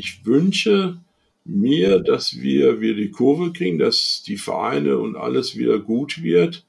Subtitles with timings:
[0.00, 0.98] ich wünsche
[1.44, 6.64] mir, dass wir wieder die Kurve kriegen, dass die Vereine und alles wieder gut wird.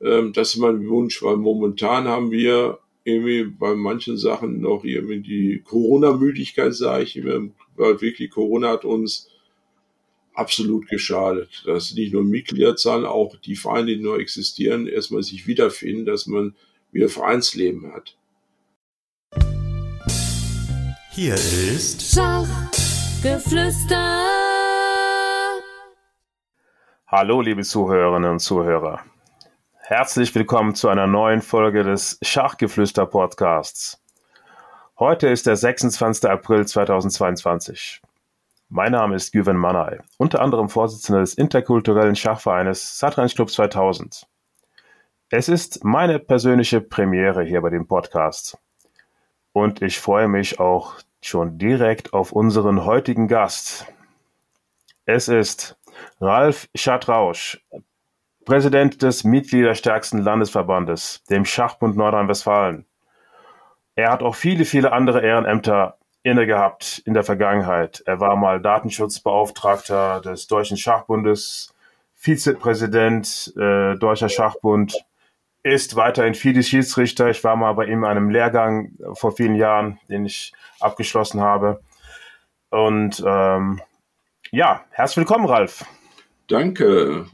[0.00, 5.20] Ähm, das ist mein Wunsch, weil momentan haben wir irgendwie bei manchen Sachen noch irgendwie
[5.20, 9.28] die Corona-Müdigkeit, sage ich immer, weil wirklich Corona hat uns
[10.34, 11.64] absolut geschadet.
[11.66, 16.54] Dass nicht nur Mitgliederzahlen, auch die Vereine, die nur existieren, erstmal sich wiederfinden, dass man
[16.92, 18.16] wieder Vereinsleben hat.
[21.14, 24.24] Hier ist Schachgeflüster.
[27.06, 29.00] Hallo, liebe Zuhörerinnen und Zuhörer.
[29.76, 34.02] Herzlich willkommen zu einer neuen Folge des Schachgeflüster Podcasts.
[34.98, 36.30] Heute ist der 26.
[36.30, 38.00] April 2022.
[38.70, 44.26] Mein Name ist Güven Manay, unter anderem Vorsitzender des interkulturellen Schachvereines Satranj Club 2000.
[45.28, 48.56] Es ist meine persönliche Premiere hier bei dem Podcast.
[49.52, 53.86] Und ich freue mich auch schon direkt auf unseren heutigen Gast.
[55.04, 55.76] Es ist
[56.20, 57.64] Ralf Schatrausch,
[58.44, 62.86] Präsident des mitgliederstärksten Landesverbandes, dem Schachbund Nordrhein-Westfalen.
[63.94, 68.02] Er hat auch viele, viele andere Ehrenämter inne gehabt in der Vergangenheit.
[68.06, 71.74] Er war mal Datenschutzbeauftragter des Deutschen Schachbundes,
[72.14, 75.04] Vizepräsident äh, Deutscher Schachbund,
[75.62, 77.30] ist weiterhin FIDE Schiedsrichter.
[77.30, 81.80] Ich war mal bei ihm in einem Lehrgang vor vielen Jahren, den ich abgeschlossen habe.
[82.70, 83.80] Und ähm,
[84.50, 85.84] ja, herzlich willkommen, Ralf.
[86.48, 87.26] Danke.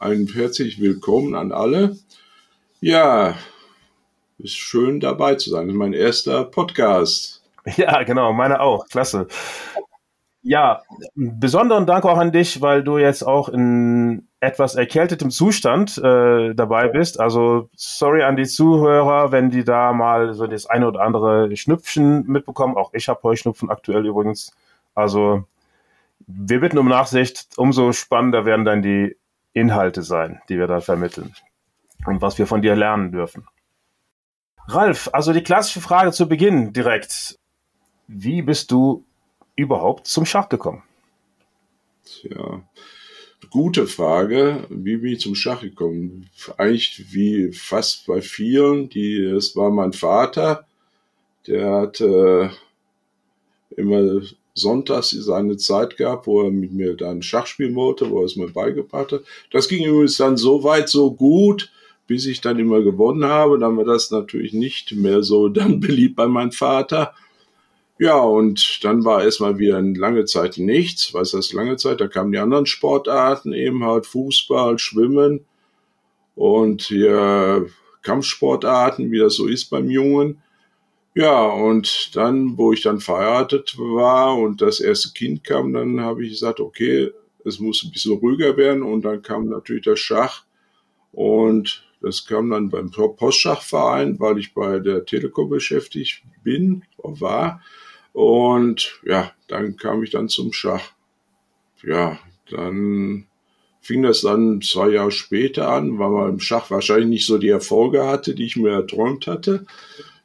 [0.00, 1.96] Ein herzlich willkommen an alle.
[2.80, 3.36] Ja,
[4.38, 5.66] ist schön dabei zu sein.
[5.66, 7.34] Das ist mein erster Podcast.
[7.76, 8.86] Ja, genau, meine auch.
[8.86, 9.26] Klasse.
[10.40, 10.82] Ja,
[11.16, 16.88] besonderen Dank auch an dich, weil du jetzt auch in etwas erkältetem Zustand äh, dabei
[16.88, 17.20] bist.
[17.20, 22.26] Also sorry an die Zuhörer, wenn die da mal so das eine oder andere Schnüpfchen
[22.26, 22.76] mitbekommen.
[22.76, 24.52] Auch ich habe Heuschnupfen aktuell übrigens.
[24.94, 25.44] Also
[26.26, 27.48] wir bitten um Nachsicht.
[27.56, 29.16] Umso spannender werden dann die
[29.52, 31.34] Inhalte sein, die wir da vermitteln
[32.04, 33.46] und was wir von dir lernen dürfen.
[34.68, 37.38] Ralf, also die klassische Frage zu Beginn direkt.
[38.08, 39.04] Wie bist du
[39.54, 40.82] überhaupt zum Schach gekommen?
[42.04, 42.60] Tja,
[43.50, 44.66] gute Frage.
[44.68, 46.28] Wie bin ich zum Schach gekommen?
[46.56, 48.88] Eigentlich wie fast bei vielen.
[48.88, 50.66] Die, es war mein Vater,
[51.46, 52.50] der hatte
[53.76, 54.22] immer
[54.54, 58.36] sonntags seine Zeit gehabt, wo er mit mir dann Schach spielen wollte, wo er es
[58.36, 59.22] mir beigebracht hat.
[59.50, 61.70] Das ging übrigens dann so weit, so gut,
[62.06, 63.58] bis ich dann immer gewonnen habe.
[63.58, 67.14] Dann war das natürlich nicht mehr so dann beliebt bei meinem Vater.
[67.98, 71.14] Ja, und dann war erstmal wieder lange Zeit nichts.
[71.14, 72.00] Was heißt lange Zeit?
[72.00, 75.46] Da kamen die anderen Sportarten eben halt Fußball, Schwimmen
[76.34, 77.66] und hier
[78.02, 80.42] Kampfsportarten, wie das so ist beim Jungen.
[81.14, 86.22] Ja, und dann, wo ich dann verheiratet war und das erste Kind kam, dann habe
[86.24, 87.10] ich gesagt, okay,
[87.46, 88.82] es muss ein bisschen ruhiger werden.
[88.82, 90.44] Und dann kam natürlich der Schach.
[91.12, 97.62] Und das kam dann beim Postschachverein, weil ich bei der Telekom beschäftigt bin, war.
[98.16, 100.92] Und ja, dann kam ich dann zum Schach.
[101.82, 102.18] Ja,
[102.48, 103.26] dann
[103.82, 107.50] fing das dann zwei Jahre später an, weil man im Schach wahrscheinlich nicht so die
[107.50, 109.66] Erfolge hatte, die ich mir erträumt hatte.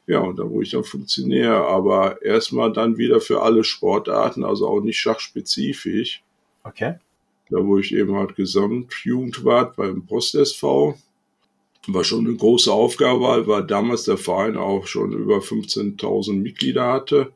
[0.06, 4.68] Ja, und da wurde ich dann Funktionär, aber erstmal dann wieder für alle Sportarten, also
[4.68, 6.22] auch nicht schachspezifisch.
[6.64, 6.94] Okay.
[7.50, 10.96] Da wo ich eben halt Gesamtjugendwart beim Post SV.
[11.88, 17.34] War schon eine große Aufgabe, weil damals der Verein auch schon über 15.000 Mitglieder hatte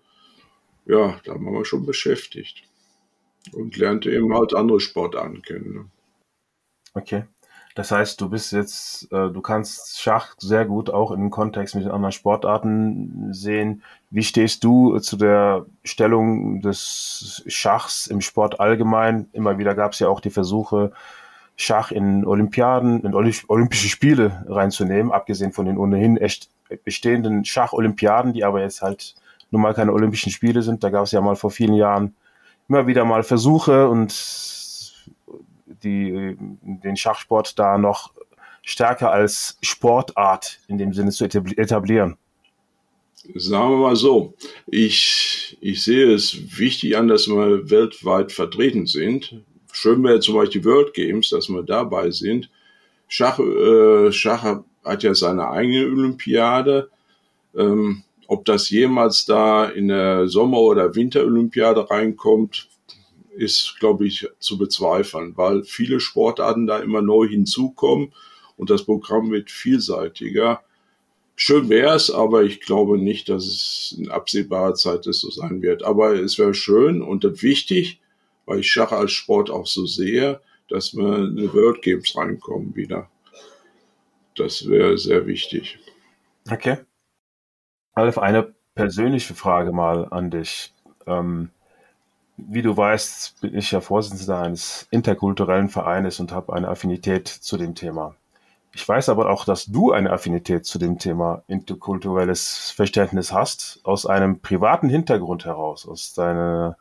[0.86, 2.62] ja, da waren wir schon beschäftigt
[3.52, 5.74] und lernte eben halt andere Sportarten kennen.
[5.74, 5.84] Ne?
[6.94, 7.24] Okay.
[7.74, 11.84] Das heißt, du bist jetzt, äh, du kannst Schach sehr gut auch im Kontext mit
[11.84, 13.82] den anderen Sportarten sehen.
[14.08, 19.28] Wie stehst du zu der Stellung des Schachs im Sport allgemein?
[19.34, 20.92] Immer wieder gab es ja auch die Versuche,
[21.56, 26.48] Schach in Olympiaden, in Olympische Spiele reinzunehmen, abgesehen von den ohnehin echt
[26.84, 29.16] bestehenden Schach-Olympiaden, die aber jetzt halt
[29.50, 30.82] nun mal keine Olympischen Spiele sind.
[30.82, 32.14] Da gab es ja mal vor vielen Jahren
[32.68, 34.12] immer wieder mal Versuche und
[35.82, 38.12] die, den Schachsport da noch
[38.62, 42.16] stärker als Sportart in dem Sinne zu etablieren.
[43.34, 44.34] Sagen wir mal so,
[44.66, 49.40] ich, ich sehe es wichtig an, dass wir weltweit vertreten sind.
[49.72, 52.50] Schön wäre zum Beispiel die World Games, dass wir dabei sind.
[53.08, 56.90] Schach, äh, Schach hat ja seine eigene Olympiade.
[57.56, 62.68] Ähm, ob das jemals da in der Sommer- oder Winterolympiade reinkommt,
[63.36, 68.12] ist, glaube ich, zu bezweifeln, weil viele Sportarten da immer neu hinzukommen
[68.56, 70.62] und das Programm wird vielseitiger.
[71.34, 75.60] Schön wäre es, aber ich glaube nicht, dass es in absehbarer Zeit das so sein
[75.60, 75.82] wird.
[75.82, 78.00] Aber es wäre schön und wichtig,
[78.46, 82.74] weil ich Schach als Sport auch so sehe, dass wir in die World Games reinkommen
[82.74, 83.10] wieder.
[84.34, 85.78] Das wäre sehr wichtig.
[86.50, 86.78] Okay.
[87.96, 90.74] Alf, eine persönliche Frage mal an dich.
[91.06, 91.50] Ähm,
[92.36, 97.56] wie du weißt, bin ich ja Vorsitzender eines interkulturellen Vereines und habe eine Affinität zu
[97.56, 98.14] dem Thema.
[98.74, 104.04] Ich weiß aber auch, dass du eine Affinität zu dem Thema interkulturelles Verständnis hast, aus
[104.04, 106.76] einem privaten Hintergrund heraus, aus deiner,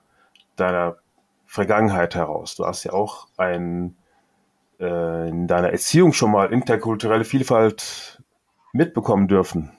[0.57, 0.97] deiner
[1.45, 2.55] Vergangenheit heraus.
[2.55, 3.95] Du hast ja auch ein,
[4.81, 8.21] äh, in deiner Erziehung schon mal interkulturelle Vielfalt
[8.73, 9.71] mitbekommen dürfen.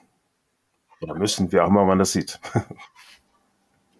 [1.01, 2.39] Oder müssen, wie auch immer man das sieht.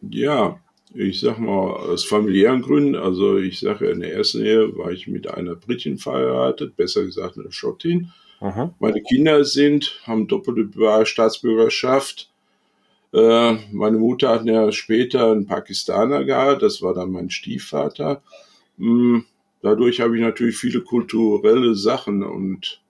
[0.02, 0.60] ja,
[0.94, 5.08] ich sag mal, aus familiären Gründen, also ich sage, in der ersten Ehe war ich
[5.08, 8.12] mit einer Britin verheiratet, besser gesagt mit einer Schottin.
[8.40, 8.74] Aha.
[8.80, 12.30] Meine Kinder sind, haben doppelte Staatsbürgerschaft.
[13.14, 18.22] Äh, meine Mutter hat ja später einen Pakistaner gehabt, das war dann mein Stiefvater.
[18.78, 19.26] Hm,
[19.62, 22.82] dadurch habe ich natürlich viele kulturelle Sachen und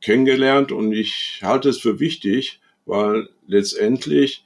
[0.00, 4.44] kennengelernt und ich halte es für wichtig, weil letztendlich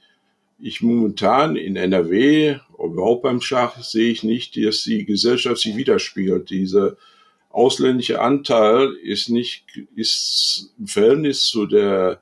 [0.59, 6.49] ich momentan in NRW, überhaupt beim Schach, sehe ich nicht, dass die Gesellschaft sich widerspiegelt.
[6.49, 6.97] Dieser
[7.49, 9.65] ausländische Anteil ist nicht,
[9.95, 12.21] ist im Verhältnis zu der,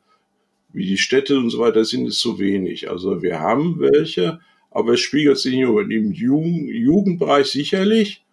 [0.71, 2.89] wie die Städte und so weiter sind, ist zu wenig.
[2.89, 4.39] Also wir haben welche,
[4.72, 8.24] aber es spiegelt sich nicht nur im Jugend, Jugendbereich sicherlich.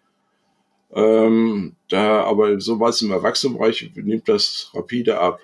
[0.93, 5.39] Ähm, da, aber sowas im Erwachsenenbereich nimmt das rapide ab.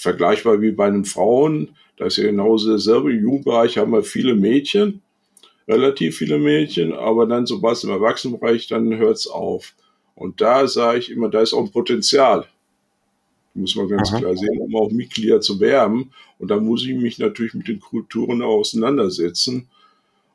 [0.00, 3.12] Vergleichbar wie bei den Frauen, das ist ja genauso dasselbe.
[3.12, 5.02] Im Jugendbereich haben wir viele Mädchen,
[5.68, 9.74] relativ viele Mädchen, aber dann sobald im Erwachsenenbereich, dann hört es auf.
[10.14, 12.46] Und da sage ich immer, da ist auch ein Potenzial.
[13.52, 14.20] Muss man ganz Aha.
[14.20, 16.12] klar sehen, um auch Mitglieder zu werben.
[16.38, 19.68] Und da muss ich mich natürlich mit den Kulturen auseinandersetzen.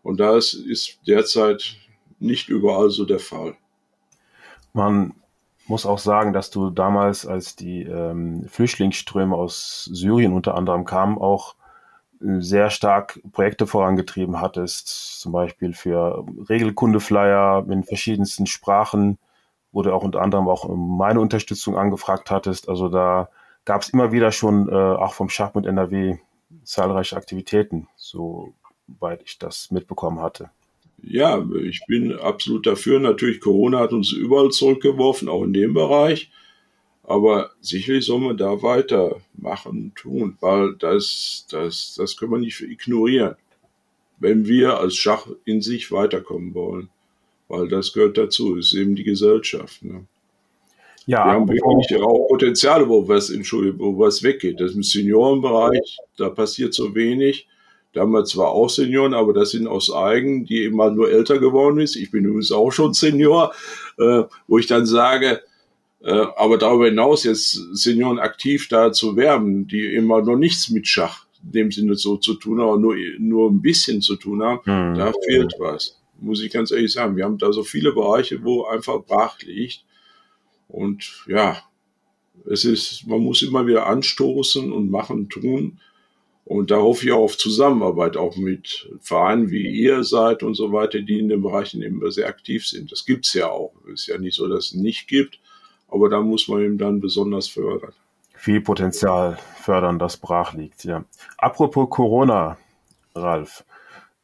[0.03, 1.75] Und das ist derzeit
[2.19, 3.55] nicht überall so der Fall.
[4.73, 5.15] Man
[5.67, 11.17] muss auch sagen, dass du damals, als die ähm, Flüchtlingsströme aus Syrien unter anderem kamen,
[11.17, 11.55] auch
[12.21, 19.17] äh, sehr stark Projekte vorangetrieben hattest, zum Beispiel für Regelkundeflyer in verschiedensten Sprachen,
[19.71, 22.69] wo du auch unter anderem auch meine Unterstützung angefragt hattest.
[22.69, 23.29] Also da
[23.65, 26.17] gab es immer wieder schon, äh, auch vom Schach mit NRW,
[26.63, 30.49] zahlreiche Aktivitäten, soweit ich das mitbekommen hatte
[31.07, 32.99] ja, ich bin absolut dafür.
[32.99, 36.29] Natürlich, Corona hat uns überall zurückgeworfen, auch in dem Bereich.
[37.03, 43.35] Aber sicherlich soll man da weitermachen, tun, weil das, das, das können wir nicht ignorieren,
[44.19, 46.89] wenn wir als Schach in sich weiterkommen wollen.
[47.47, 49.83] Weil das gehört dazu, ist eben die Gesellschaft.
[49.83, 50.05] Ne?
[51.05, 54.59] Ja, wir haben wirklich auch Potenziale, wo was, Entschuldigung, wo was weggeht.
[54.59, 57.47] Das ist im Seniorenbereich, da passiert so wenig.
[57.95, 61.09] Da haben wir zwar auch Senioren, aber das sind aus Eigen, die eben mal nur
[61.09, 61.95] älter geworden ist.
[61.95, 63.53] Ich bin übrigens auch schon Senior,
[63.97, 65.41] äh, wo ich dann sage,
[66.03, 70.89] äh, aber darüber hinaus jetzt Senioren aktiv da zu werben, die immer noch nichts mit
[70.89, 74.59] Schach in dem Sinne so zu tun haben, nur, nur ein bisschen zu tun haben,
[74.65, 74.97] mhm.
[74.97, 75.97] da fehlt was.
[76.19, 77.15] Muss ich ganz ehrlich sagen.
[77.15, 79.85] Wir haben da so viele Bereiche, wo einfach brach liegt.
[80.67, 81.61] Und ja,
[82.45, 85.79] es ist, man muss immer wieder anstoßen und machen, tun.
[86.45, 90.71] Und da hoffe ich auch auf Zusammenarbeit, auch mit Vereinen wie ihr seid und so
[90.71, 92.91] weiter, die in den Bereichen eben sehr aktiv sind.
[92.91, 93.73] Das gibt's ja auch.
[93.85, 95.39] Es ist ja nicht so, dass es nicht gibt,
[95.87, 97.93] aber da muss man eben dann besonders fördern.
[98.35, 101.03] Viel Potenzial fördern, das brach liegt, ja.
[101.37, 102.59] Apropos Corona,
[103.15, 103.65] Ralf.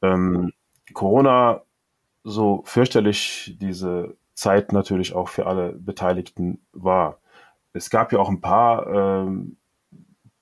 [0.03, 0.53] Ähm,
[0.93, 1.63] Corona,
[2.23, 7.19] so fürchterlich diese Zeit natürlich auch für alle Beteiligten war.
[7.73, 9.57] Es gab ja auch ein paar ähm,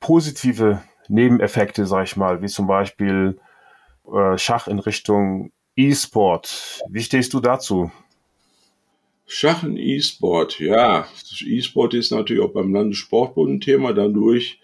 [0.02, 3.40] positive Nebeneffekte, sag ich mal, wie zum Beispiel
[4.12, 6.82] äh, Schach in Richtung E-Sport.
[6.90, 7.92] Wie stehst du dazu?
[9.26, 11.08] Schach in E-Sport, ja.
[11.46, 13.94] E-Sport ist natürlich auch beim Landessportbund ein Thema.
[13.94, 14.60] Dadurch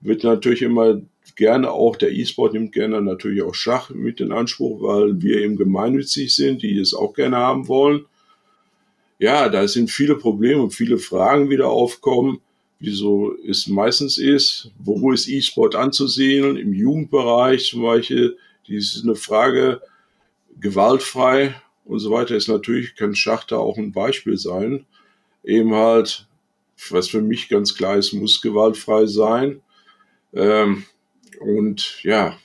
[0.00, 1.00] wird natürlich immer
[1.36, 5.56] gerne auch, der E-Sport nimmt gerne natürlich auch Schach mit in Anspruch, weil wir eben
[5.56, 8.04] gemeinnützig sind, die es auch gerne haben wollen.
[9.18, 12.40] Ja, da sind viele Probleme und viele Fragen wieder aufkommen
[12.80, 14.72] wie so es meistens ist.
[14.78, 16.56] Wo ist E-Sport anzusehen?
[16.56, 19.82] Im Jugendbereich zum Beispiel, die ist eine Frage,
[20.58, 24.86] gewaltfrei und so weiter ist natürlich, kann Schach da auch ein Beispiel sein.
[25.44, 26.26] Eben halt,
[26.88, 29.60] was für mich ganz klar ist, muss gewaltfrei sein.
[30.32, 30.84] Ähm,
[31.40, 32.38] und ja,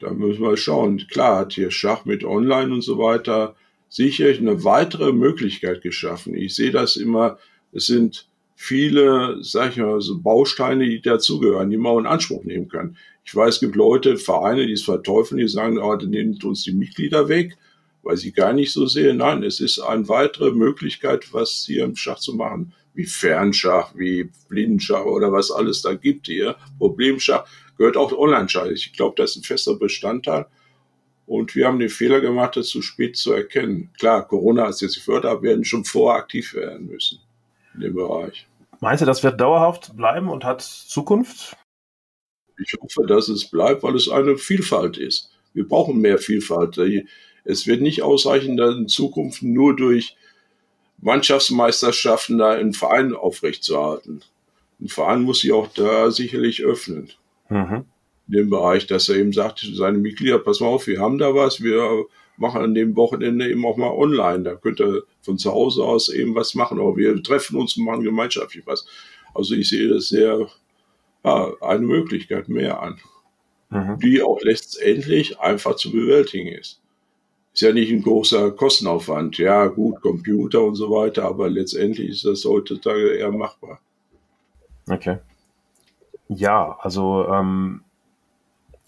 [0.00, 1.06] da müssen wir schauen.
[1.10, 3.54] Klar hat hier Schach mit Online und so weiter
[3.88, 6.34] sicherlich eine weitere Möglichkeit geschaffen.
[6.34, 7.38] Ich sehe das immer,
[7.72, 8.29] es sind
[8.62, 12.94] viele, sag ich mal, so Bausteine, die dazugehören, die man auch in Anspruch nehmen kann.
[13.24, 16.62] Ich weiß, es gibt Leute, Vereine, die es verteufeln, die sagen, oh, dann nehmt uns
[16.64, 17.56] die Mitglieder weg,
[18.02, 19.16] weil sie gar nicht so sehen.
[19.16, 24.28] Nein, es ist eine weitere Möglichkeit, was hier im Schach zu machen, wie Fernschach, wie
[24.50, 26.54] Blindenschach oder was alles da gibt hier.
[26.76, 27.46] Problemschach
[27.78, 28.66] gehört auch Online-Schach.
[28.66, 30.44] Ich glaube, das ist ein fester Bestandteil.
[31.26, 33.88] Und wir haben den Fehler gemacht, das zu spät zu erkennen.
[33.98, 37.20] Klar, Corona hat es jetzt aber wir hätten schon vorher aktiv werden müssen
[37.74, 38.49] in dem Bereich.
[38.80, 41.56] Meinst du, das wird dauerhaft bleiben und hat Zukunft?
[42.58, 45.30] Ich hoffe, dass es bleibt, weil es eine Vielfalt ist.
[45.52, 46.78] Wir brauchen mehr Vielfalt.
[47.44, 50.16] Es wird nicht ausreichen, dann in Zukunft nur durch
[50.98, 54.22] Mannschaftsmeisterschaften da einen Verein aufrechtzuerhalten.
[54.80, 57.10] Ein Verein muss sich auch da sicherlich öffnen.
[57.48, 57.84] Mhm.
[58.28, 61.34] In dem Bereich, dass er eben sagt, seine Mitglieder, pass mal auf, wir haben da
[61.34, 62.04] was, wir
[62.40, 64.42] machen an dem Wochenende eben auch mal online.
[64.42, 66.80] Da könnt ihr von zu Hause aus eben was machen.
[66.80, 68.86] Aber wir treffen uns und machen gemeinschaftlich was.
[69.34, 70.48] Also ich sehe das sehr,
[71.24, 72.98] ja, eine Möglichkeit mehr an,
[73.68, 73.98] mhm.
[74.00, 76.80] die auch letztendlich einfach zu bewältigen ist.
[77.52, 79.38] Ist ja nicht ein großer Kostenaufwand.
[79.38, 83.80] Ja, gut, Computer und so weiter, aber letztendlich ist das heutzutage eher machbar.
[84.88, 85.18] Okay.
[86.28, 87.82] Ja, also ähm,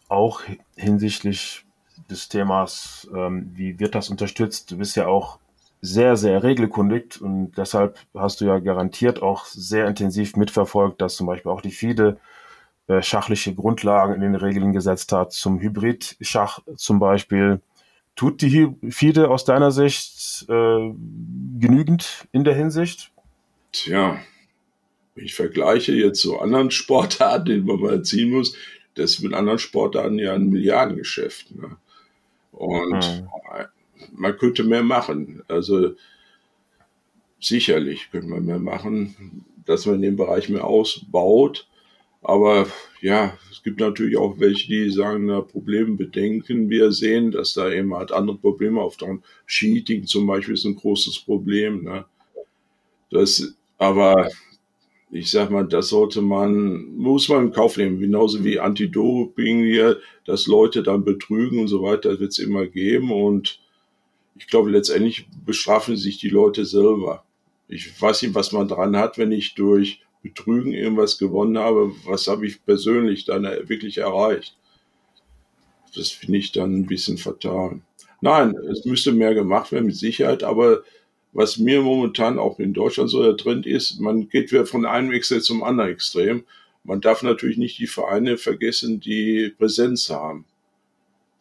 [0.09, 0.43] auch
[0.77, 1.62] hinsichtlich
[2.13, 4.71] des Themas, ähm, wie wird das unterstützt?
[4.71, 5.39] Du bist ja auch
[5.81, 11.27] sehr, sehr regelkundig und deshalb hast du ja garantiert auch sehr intensiv mitverfolgt, dass zum
[11.27, 12.19] Beispiel auch die FIDE
[12.87, 17.61] äh, schachliche Grundlagen in den Regeln gesetzt hat, zum Hybrid-Schach zum Beispiel.
[18.15, 20.93] Tut die FIDE aus deiner Sicht äh,
[21.59, 23.11] genügend in der Hinsicht?
[23.73, 24.19] Tja,
[25.15, 28.55] ich vergleiche jetzt zu anderen Sportarten, die man mal erziehen muss,
[28.95, 31.55] das ist mit anderen Sportarten ja ein Milliardengeschäft.
[31.55, 31.77] Ne?
[32.63, 33.29] Und mhm.
[34.13, 35.43] man könnte mehr machen.
[35.49, 35.97] Also
[37.41, 41.69] sicherlich könnte man mehr machen, dass man dem Bereich mehr ausbaut.
[42.23, 42.69] Aber
[43.01, 47.69] ja, es gibt natürlich auch welche, die sagen, na, Probleme bedenken wir sehen, dass da
[47.69, 49.25] eben halt andere Probleme auftauchen.
[49.49, 51.83] Cheating zum Beispiel ist ein großes Problem.
[51.83, 52.05] Ne?
[53.11, 54.31] Das, aber
[55.13, 60.01] ich sag mal, das sollte man, muss man in Kauf nehmen, genauso wie Anti-Doping hier,
[60.25, 63.61] dass Leute dann betrügen und so weiter, wird es immer geben und
[64.37, 67.25] ich glaube, letztendlich bestrafen sich die Leute selber.
[67.69, 72.27] Ich weiß nicht, was man dran hat, wenn ich durch Betrügen irgendwas gewonnen habe, was
[72.27, 74.57] habe ich persönlich dann wirklich erreicht.
[75.95, 77.83] Das finde ich dann ein bisschen fatal.
[78.23, 80.85] Nein, es müsste mehr gemacht werden, mit Sicherheit, aber
[81.33, 85.13] was mir momentan auch in Deutschland so der Trend ist, man geht wieder von einem
[85.13, 86.45] Extrem zum anderen Extrem.
[86.85, 90.45] Man darf natürlich nicht die Vereine vergessen, die Präsenz haben.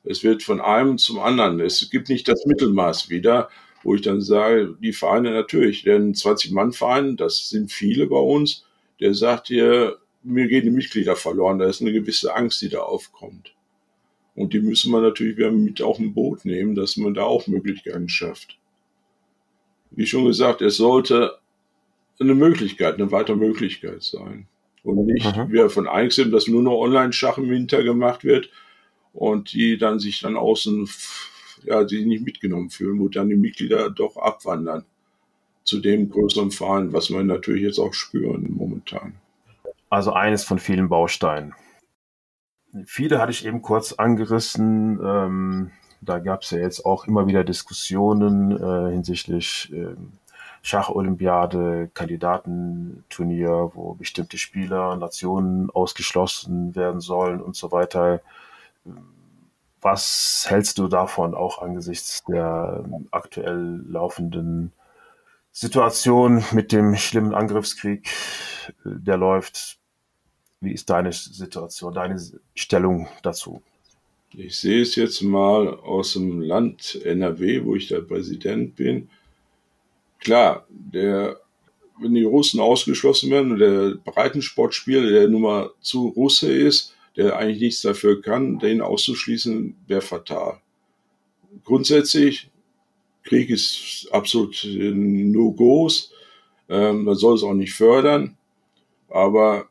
[0.03, 1.60] Es wird von einem zum anderen.
[1.60, 3.50] Es gibt nicht das Mittelmaß wieder,
[3.83, 8.65] wo ich dann sage, die Vereine natürlich, denn 20-Mann-Verein, das sind viele bei uns,
[9.00, 11.60] der sagt hier, mir gehen die Mitglieder verloren.
[11.60, 13.53] Da ist eine gewisse Angst, die da aufkommt.
[14.36, 17.48] Und die müssen wir natürlich wieder mit auf ein Boot nehmen, dass man da auch
[17.48, 18.60] Möglichkeiten schafft
[19.91, 21.38] wie schon gesagt, es sollte
[22.19, 24.48] eine Möglichkeit, eine weitere Möglichkeit sein.
[24.83, 25.51] Und nicht mhm.
[25.51, 28.50] wir von Einzelnen, dass nur noch Online-Schach im Winter gemacht wird
[29.13, 30.89] und die dann sich dann außen,
[31.63, 34.86] ja, die nicht mitgenommen fühlen, wo dann die Mitglieder doch abwandern
[35.63, 39.13] zu dem größeren Verein, was wir natürlich jetzt auch spüren momentan.
[39.89, 41.53] Also eines von vielen Bausteinen.
[42.86, 45.00] Viele hatte ich eben kurz angerissen.
[45.03, 45.71] Ähm,
[46.01, 49.96] da gab es ja jetzt auch immer wieder Diskussionen äh, hinsichtlich äh,
[50.63, 58.22] Schacholympiade, Kandidatenturnier, wo bestimmte Spieler, Nationen ausgeschlossen werden sollen und so weiter.
[59.81, 64.72] Was hältst du davon, auch angesichts der aktuell laufenden
[65.51, 68.10] Situation mit dem schlimmen Angriffskrieg,
[68.67, 69.77] äh, der läuft?
[70.62, 72.20] Wie ist deine Situation, deine
[72.55, 73.63] Stellung dazu?
[74.33, 79.09] Ich sehe es jetzt mal aus dem Land NRW, wo ich der Präsident bin.
[80.19, 81.41] Klar, der,
[82.00, 87.35] wenn die Russen ausgeschlossen werden und der Breitensportspieler, der nun mal zu Russe ist, der
[87.35, 90.61] eigentlich nichts dafür kann, den auszuschließen, wäre fatal.
[91.65, 92.50] Grundsätzlich,
[93.23, 96.13] Krieg ist absolut No-Gos.
[96.69, 98.38] Ähm, man soll es auch nicht fördern.
[99.09, 99.67] Aber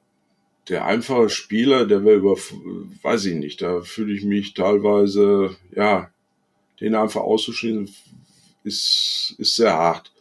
[0.71, 2.37] der einfache Spieler, der wäre über,
[3.03, 6.11] weiß ich nicht, da fühle ich mich teilweise, ja,
[6.81, 7.93] den einfach auszuschließen,
[8.63, 10.13] ist, ist sehr hart.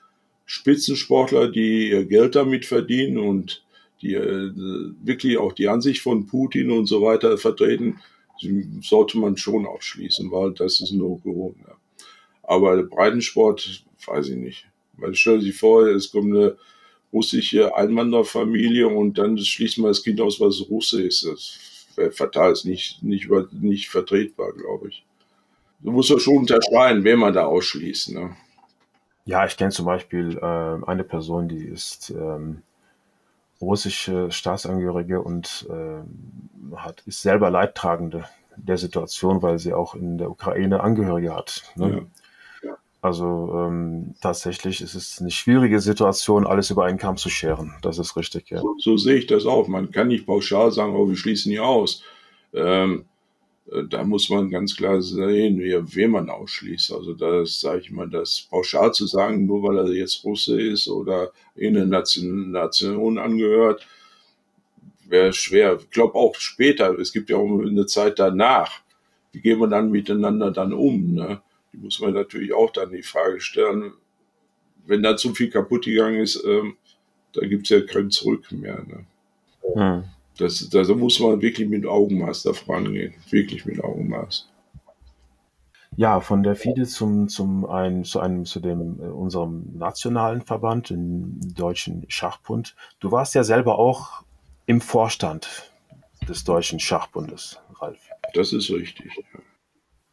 [0.45, 3.63] Spitzensportler, die ihr Geld damit verdienen und
[4.01, 4.51] die äh,
[5.03, 7.99] wirklich auch die Ansicht von Putin und so weiter vertreten,
[8.81, 11.75] sollte man schon ausschließen, weil das ist nur go Ja.
[12.41, 14.67] Aber Breitensport, weiß ich nicht.
[14.97, 16.57] Man stellt sich vor, es kommt eine
[17.11, 21.25] russische Einwanderfamilie und dann schließt man das Kind aus, was Russe ist.
[21.25, 21.57] Das
[21.95, 25.05] wäre fatal, ist nicht, nicht, nicht vertretbar, glaube ich.
[25.81, 28.11] Du musst ja schon unterscheiden, wen man da ausschließt.
[28.11, 28.35] Ne?
[29.25, 32.61] Ja, ich kenne zum Beispiel äh, eine Person, die ist ähm,
[33.61, 38.25] russische Staatsangehörige und äh, hat, ist selber Leidtragende
[38.55, 41.63] der Situation, weil sie auch in der Ukraine Angehörige hat.
[41.75, 41.89] Ne?
[41.89, 42.01] Ja.
[43.01, 47.73] Also ähm, tatsächlich ist es eine schwierige Situation, alles über einen Kamm zu scheren.
[47.81, 48.59] Das ist richtig, ja.
[48.59, 49.69] So, so sehe ich das auch.
[49.69, 52.03] Man kann nicht pauschal sagen, oh, wir schließen die aus.
[52.53, 53.05] Ähm,
[53.71, 56.91] äh, da muss man ganz klar sehen, wen man ausschließt.
[56.91, 60.89] Also das sage ich mal, das pauschal zu sagen, nur weil er jetzt Russe ist
[60.89, 63.87] oder in eine Nation, Nation angehört,
[65.07, 65.77] wäre schwer.
[65.79, 68.81] Ich glaube auch später, es gibt ja auch eine Zeit danach.
[69.31, 71.13] Wie gehen wir dann miteinander dann um?
[71.13, 71.41] Ne?
[71.73, 73.93] Die muss man natürlich auch dann die Frage stellen,
[74.85, 76.75] wenn da zu viel kaputt gegangen ist, ähm,
[77.33, 78.83] da gibt es ja kein Zurück mehr.
[78.85, 79.05] Ne?
[79.75, 80.03] Hm.
[80.37, 83.13] Das, da muss man wirklich mit Augenmaß da vorangehen.
[83.29, 84.49] Wirklich mit Augenmaß.
[85.97, 90.91] Ja, von der FIDE zum, zum ein, zu einem, zu dem, äh, unserem nationalen Verband,
[90.91, 92.75] dem Deutschen Schachbund.
[92.99, 94.23] Du warst ja selber auch
[94.65, 95.71] im Vorstand
[96.27, 97.99] des Deutschen Schachbundes, Ralf.
[98.33, 99.11] Das ist richtig.
[99.33, 99.39] Ja.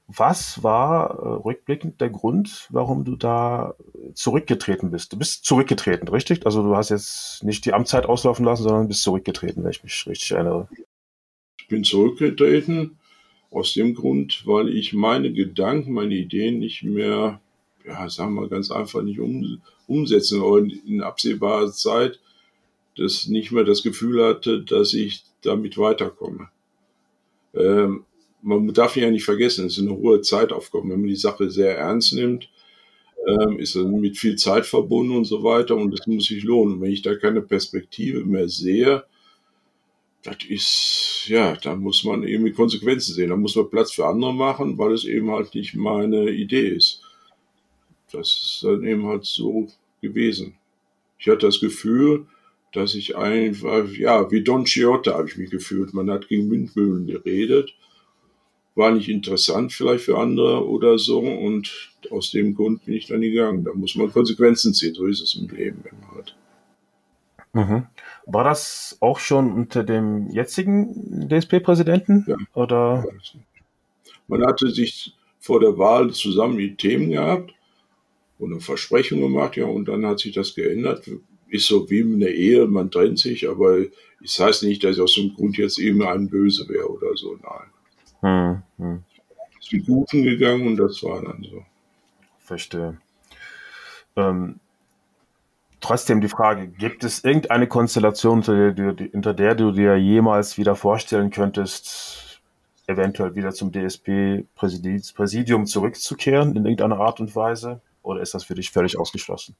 [0.09, 3.75] Was war äh, rückblickend der Grund, warum du da
[4.15, 5.13] zurückgetreten bist?
[5.13, 6.47] Du bist zurückgetreten, richtig?
[6.47, 10.07] Also du hast jetzt nicht die Amtszeit auslaufen lassen, sondern bist zurückgetreten, wenn ich mich
[10.07, 10.69] richtig erinnere.
[11.59, 12.99] Ich bin zurückgetreten
[13.51, 17.41] aus dem Grund, weil ich meine Gedanken, meine Ideen nicht mehr,
[17.85, 22.21] ja, sagen wir ganz einfach nicht um, umsetzen oder in absehbarer Zeit
[22.97, 26.49] das nicht mehr das Gefühl hatte, dass ich damit weiterkomme.
[27.55, 28.05] Ähm,
[28.43, 30.89] man darf ja nicht vergessen, es ist eine hohe Zeitaufgabe.
[30.89, 32.49] Wenn man die Sache sehr ernst nimmt,
[33.27, 36.81] ähm, ist es mit viel Zeit verbunden und so weiter und das muss sich lohnen.
[36.81, 39.05] Wenn ich da keine Perspektive mehr sehe,
[40.23, 43.31] das ist, ja, da muss man eben die Konsequenzen sehen.
[43.31, 47.01] Da muss man Platz für andere machen, weil es eben halt nicht meine Idee ist.
[48.13, 49.69] Das ist dann eben halt so
[50.01, 50.55] gewesen.
[51.19, 52.27] Ich hatte das Gefühl,
[52.73, 55.95] dass ich einfach, ja, wie Don Quixote habe ich mich gefühlt.
[55.95, 57.75] Man hat gegen Windmühlen geredet
[58.77, 63.23] war nicht interessant vielleicht für andere oder so und aus dem Grund bin ich dann
[63.23, 63.65] gegangen.
[63.65, 65.83] Da muss man Konsequenzen ziehen, so ist es im Leben
[66.15, 66.37] halt.
[67.55, 67.87] Mhm.
[68.27, 72.27] War das auch schon unter dem jetzigen DSP-Präsidenten?
[72.29, 72.37] Ja.
[72.53, 73.07] Oder?
[74.29, 77.55] Man hatte sich vor der Wahl zusammen die Themen gehabt
[78.39, 81.09] und eine Versprechung gemacht, ja, und dann hat sich das geändert.
[81.49, 83.79] Ist so wie in der Ehe, man trennt sich, aber
[84.23, 87.39] es heißt nicht, dass ich aus dem Grund jetzt eben ein Böse wäre oder so,
[87.43, 87.71] nein.
[88.27, 89.05] Hm, hm.
[89.61, 91.65] Ist mit Guten gegangen und das war dann so.
[92.41, 92.99] Verstehe.
[94.17, 94.59] Ähm,
[95.81, 100.59] trotzdem die Frage, gibt es irgendeine Konstellation, unter der, du, unter der du dir jemals
[100.59, 102.41] wieder vorstellen könntest,
[102.89, 107.81] eventuell wieder zum DSP-Präsidium zurückzukehren in irgendeiner Art und Weise?
[108.03, 109.55] Oder ist das für dich völlig ausgeschlossen?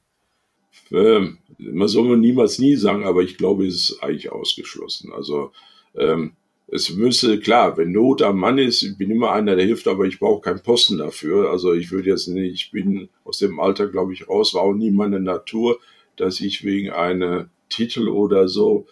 [0.91, 5.13] Ähm, man soll niemals nie sagen, aber ich glaube, es ist eigentlich ausgeschlossen.
[5.13, 5.51] Also
[5.95, 6.33] ähm,
[6.69, 10.05] es müsse, klar, wenn Not am Mann ist, ich bin immer einer, der hilft, aber
[10.05, 11.49] ich brauche keinen Posten dafür.
[11.49, 14.73] Also ich würde jetzt nicht, ich bin aus dem Alter, glaube ich, raus, war auch
[14.73, 15.79] nie meine Natur,
[16.17, 18.85] dass ich wegen einer Titel oder so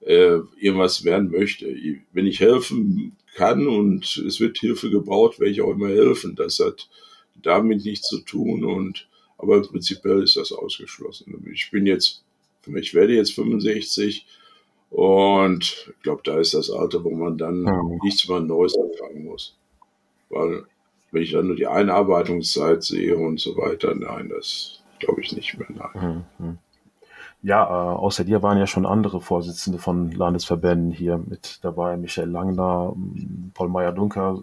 [0.00, 1.66] äh, irgendwas werden möchte.
[2.12, 6.34] Wenn ich helfen kann und es wird Hilfe gebraucht, werde ich auch immer helfen.
[6.34, 6.88] Das hat
[7.42, 11.46] damit nichts zu tun und aber prinzipiell ist das ausgeschlossen.
[11.52, 12.24] Ich bin jetzt,
[12.66, 14.26] ich werde jetzt 65,
[14.90, 18.00] und ich glaube, da ist das Alter, wo man dann mhm.
[18.02, 19.56] nichts mehr Neues anfangen muss.
[20.30, 20.64] Weil,
[21.10, 25.58] wenn ich dann nur die Einarbeitungszeit sehe und so weiter, nein, das glaube ich nicht
[25.58, 25.68] mehr.
[25.70, 26.24] Nein.
[26.38, 26.58] Mhm.
[27.40, 32.30] Ja, äh, außer dir waren ja schon andere Vorsitzende von Landesverbänden hier mit dabei, Michael
[32.30, 32.94] Langner,
[33.54, 34.42] Paul Meyer-Dunker,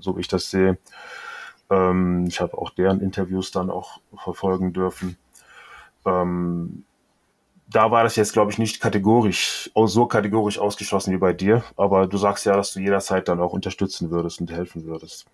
[0.00, 0.76] so wie ich das sehe.
[1.70, 5.16] Ähm, ich habe auch deren Interviews dann auch verfolgen dürfen.
[6.04, 6.84] Ähm,
[7.70, 11.64] da war das jetzt, glaube ich, nicht kategorisch, so kategorisch ausgeschlossen wie bei dir.
[11.76, 15.26] Aber du sagst ja, dass du jederzeit dann auch unterstützen würdest und helfen würdest.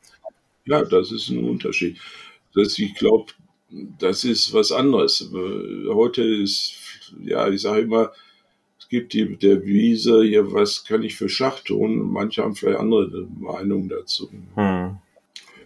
[0.65, 1.99] Ja, das ist ein Unterschied.
[2.55, 3.33] Das, ich glaube,
[3.99, 5.31] das ist was anderes.
[5.89, 6.75] Heute ist,
[7.23, 8.13] ja, ich sage immer,
[8.79, 12.13] es gibt die Devise, ja, was kann ich für Schach tun?
[12.13, 14.31] Manche haben vielleicht andere Meinungen dazu.
[14.55, 14.99] Hm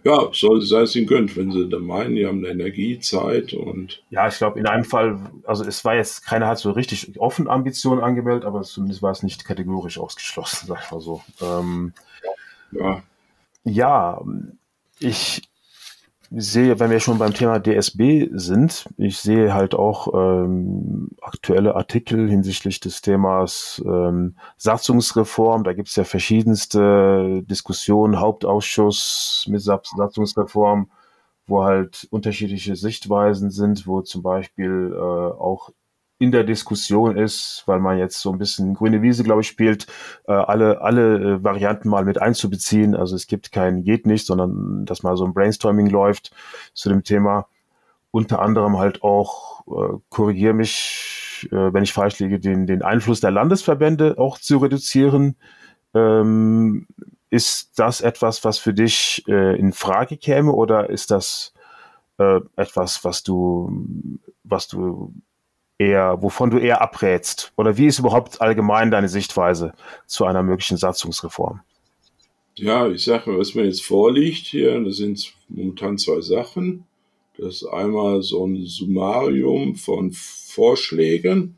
[0.05, 4.03] ja, soll sei es ihnen gönnt, wenn sie da meinen, die haben Energie, Zeit und.
[4.11, 7.47] Ja, ich glaube, in einem Fall, also es war jetzt, keiner hat so richtig offen
[7.49, 11.23] Ambitionen angemeldet, aber zumindest war es nicht kategorisch ausgeschlossen, sag ich mal so.
[11.41, 11.93] Ähm,
[12.71, 13.01] ja.
[13.63, 14.21] Ja,
[14.99, 15.41] ich
[16.37, 22.29] sehe, wenn wir schon beim Thema DSB sind, ich sehe halt auch ähm, aktuelle Artikel
[22.29, 25.63] hinsichtlich des Themas ähm, Satzungsreform.
[25.63, 30.91] Da gibt es ja verschiedenste Diskussionen, Hauptausschuss mit Satzungsreform,
[31.47, 35.69] wo halt unterschiedliche Sichtweisen sind, wo zum Beispiel äh, auch
[36.17, 39.87] in der Diskussion ist, weil man jetzt so ein bisschen grüne Wiese, glaube ich, spielt,
[40.27, 42.95] äh, alle, alle äh, Varianten mal mit einzubeziehen.
[42.95, 46.31] Also es gibt kein geht nicht, sondern dass mal so ein Brainstorming läuft
[46.73, 47.47] zu dem Thema.
[48.11, 53.19] Unter anderem halt auch, äh, korrigiere mich, äh, wenn ich falsch liege, den, den Einfluss
[53.19, 55.35] der Landesverbände auch zu reduzieren.
[55.93, 56.87] Ähm,
[57.29, 61.53] ist das etwas, was für dich äh, in Frage käme oder ist das
[62.17, 63.69] äh, etwas, was du,
[64.43, 65.13] was du
[65.77, 67.51] eher, wovon du eher abrätst?
[67.55, 69.73] Oder wie ist überhaupt allgemein deine Sichtweise
[70.05, 71.61] zu einer möglichen Satzungsreform?
[72.55, 76.85] Ja, ich sage mal, was mir jetzt vorliegt hier, das sind momentan zwei Sachen.
[77.37, 81.57] Das ist einmal so ein Summarium von Vorschlägen,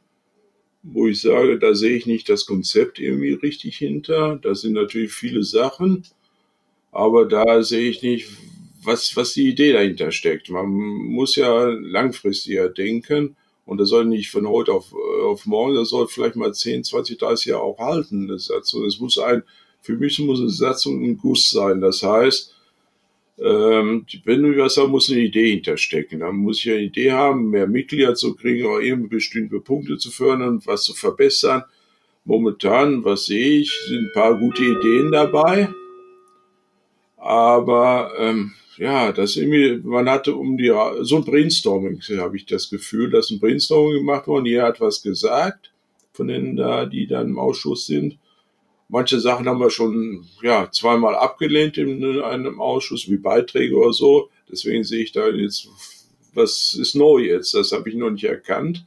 [0.82, 4.38] wo ich sage, da sehe ich nicht das Konzept irgendwie richtig hinter.
[4.42, 6.04] Da sind natürlich viele Sachen,
[6.92, 8.28] aber da sehe ich nicht,
[8.82, 10.50] was, was die Idee dahinter steckt.
[10.50, 13.36] Man muss ja langfristiger denken
[13.68, 16.86] und das soll nicht von heute auf, äh, auf morgen, das soll vielleicht mal 10,
[16.86, 18.86] 20, 30 Jahre auch halten, das Satzung.
[18.86, 19.44] Es muss ein,
[19.82, 21.82] für mich muss eine Satzung ein Guss sein.
[21.82, 22.56] Das heißt,
[23.40, 26.22] ähm, wenn du was hast, muss eine Idee hinterstecken.
[26.22, 30.12] Dann muss ich eine Idee haben, mehr Mitglieder zu kriegen oder eben bestimmte Punkte zu
[30.12, 31.64] fördern, was zu verbessern.
[32.24, 35.70] Momentan, was sehe ich, sind ein paar gute Ideen dabei.
[37.18, 42.70] Aber ähm, ja, das irgendwie, man hatte um die, so ein Brainstorming, habe ich das
[42.70, 45.72] Gefühl, dass ein Brainstorming gemacht worden, jeder hat was gesagt,
[46.13, 48.18] von denen da, die dann im Ausschuss sind.
[48.90, 54.30] Manche Sachen haben wir schon, ja, zweimal abgelehnt in einem Ausschuss, wie Beiträge oder so.
[54.50, 55.68] Deswegen sehe ich da jetzt,
[56.34, 57.54] was ist neu jetzt?
[57.54, 58.86] Das habe ich noch nicht erkannt.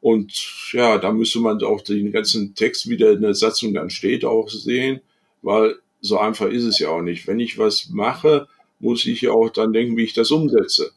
[0.00, 0.32] Und
[0.72, 4.24] ja, da müsste man auch den ganzen Text, wie der in der Satzung dann steht,
[4.24, 5.00] auch sehen,
[5.42, 7.28] weil so einfach ist es ja auch nicht.
[7.28, 8.48] Wenn ich was mache,
[8.82, 10.90] muss ich ja auch dann denken, wie ich das umsetze.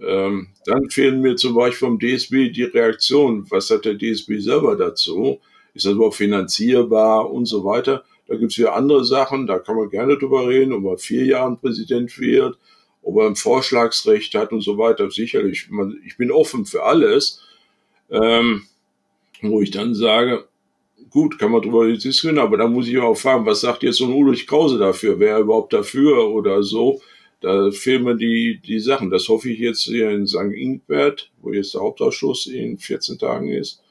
[0.00, 3.46] Ähm, dann fehlen mir zum Beispiel vom DSB die Reaktion.
[3.50, 5.40] Was hat der DSB selber dazu?
[5.74, 8.04] Ist das überhaupt finanzierbar und so weiter?
[8.28, 11.24] Da gibt es ja andere Sachen, da kann man gerne drüber reden, ob man vier
[11.24, 12.58] Jahren Präsident wird,
[13.02, 15.10] ob er ein Vorschlagsrecht hat und so weiter.
[15.10, 17.42] Sicherlich, man, ich bin offen für alles,
[18.10, 18.64] ähm,
[19.40, 20.46] wo ich dann sage,
[21.10, 24.04] gut, kann man drüber diskutieren, aber da muss ich auch fragen, was sagt jetzt so
[24.06, 25.18] ein Ulrich Krause dafür?
[25.18, 27.00] Wer überhaupt dafür oder so?
[27.40, 29.10] Da fehlen mir die, die Sachen.
[29.10, 30.52] Das hoffe ich jetzt hier in St.
[30.54, 33.82] Ingbert, wo jetzt der Hauptausschuss in 14 Tagen ist.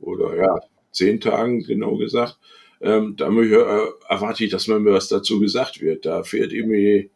[0.00, 0.58] Oder ja,
[0.92, 2.38] 10 Tagen genau gesagt.
[2.80, 6.04] Ähm, da äh, erwarte ich, dass mir was dazu gesagt wird.
[6.04, 7.10] Da fehlt irgendwie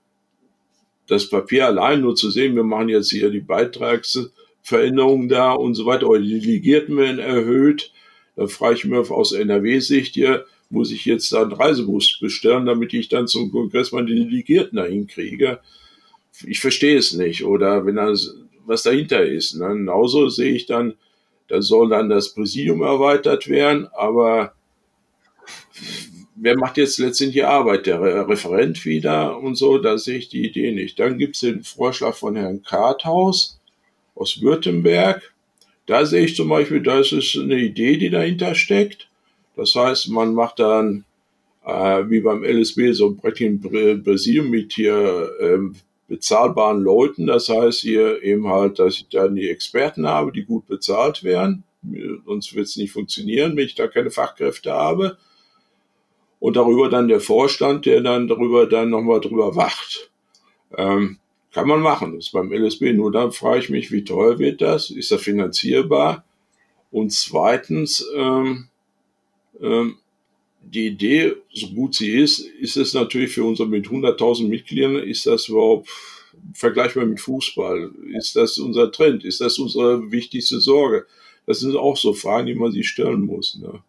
[1.09, 2.55] das Papier allein nur zu sehen.
[2.55, 6.09] Wir machen jetzt hier die Beitragsveränderungen da und so weiter.
[6.09, 7.93] Oder die Delegierten werden erhöht
[8.41, 12.95] da frage ich mir aus NRW-Sicht hier, muss ich jetzt da einen Reisebus bestellen, damit
[12.95, 15.61] ich dann zum Kongress meine Delegierten dahin kriege?
[16.47, 17.45] Ich verstehe es nicht.
[17.45, 19.57] Oder wenn das, was dahinter ist.
[19.57, 19.69] Ne?
[19.69, 20.95] Genauso sehe ich dann,
[21.49, 24.55] da soll dann das Präsidium erweitert werden, aber
[26.35, 27.85] wer macht jetzt letztendlich die Arbeit?
[27.85, 30.99] Der Referent wieder und so, da sehe ich die Idee nicht.
[30.99, 33.61] Dann gibt es den Vorschlag von Herrn Karthaus
[34.15, 35.35] aus Württemberg.
[35.91, 39.09] Da sehe ich zum Beispiel, das ist eine Idee, die dahinter steckt.
[39.57, 41.05] Das heißt, man macht dann
[41.67, 45.75] äh, wie beim LSB so ein Präsidium mit hier ähm,
[46.07, 47.27] bezahlbaren Leuten.
[47.27, 51.65] Das heißt hier eben halt, dass ich dann die Experten habe, die gut bezahlt werden.
[52.25, 55.19] Sonst wird es nicht funktionieren, wenn ich da keine Fachkräfte habe.
[56.39, 60.13] Und darüber dann der Vorstand, der dann darüber dann nochmal drüber wacht.
[60.79, 61.19] Ähm,
[61.53, 62.93] kann man machen, das ist beim LSB.
[62.93, 64.91] Nur dann frage ich mich, wie teuer wird das?
[64.91, 66.25] Ist das finanzierbar?
[66.91, 68.69] Und zweitens, ähm,
[69.61, 69.97] ähm,
[70.63, 75.27] die Idee, so gut sie ist, ist es natürlich für unsere mit 100.000 Mitgliedern, ist
[75.27, 75.89] das überhaupt
[76.55, 77.91] vergleichbar mit Fußball?
[78.13, 79.25] Ist das unser Trend?
[79.25, 81.07] Ist das unsere wichtigste Sorge?
[81.47, 83.59] Das sind auch so Fragen, die man sich stellen muss.
[83.59, 83.83] Ne?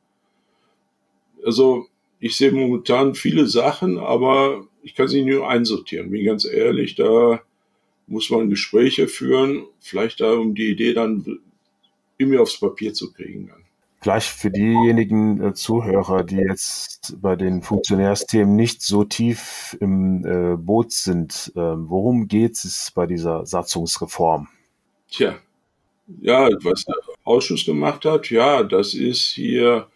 [1.46, 1.88] Also
[2.20, 6.12] ich sehe momentan viele Sachen, aber ich kann sie nur einsortieren.
[6.12, 7.42] Bin ganz ehrlich, da
[8.12, 11.40] muss man Gespräche führen, vielleicht da, um die Idee dann
[12.18, 13.48] irgendwie aufs Papier zu kriegen.
[13.48, 13.64] Dann.
[14.02, 20.58] Vielleicht für diejenigen äh, Zuhörer, die jetzt bei den Funktionärsthemen nicht so tief im äh,
[20.58, 24.50] Boot sind, äh, worum geht es bei dieser Satzungsreform?
[25.10, 25.38] Tja,
[26.20, 29.88] ja, was der Ausschuss gemacht hat, ja, das ist hier,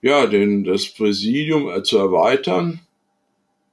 [0.00, 2.80] ja, den, das Präsidium äh, zu erweitern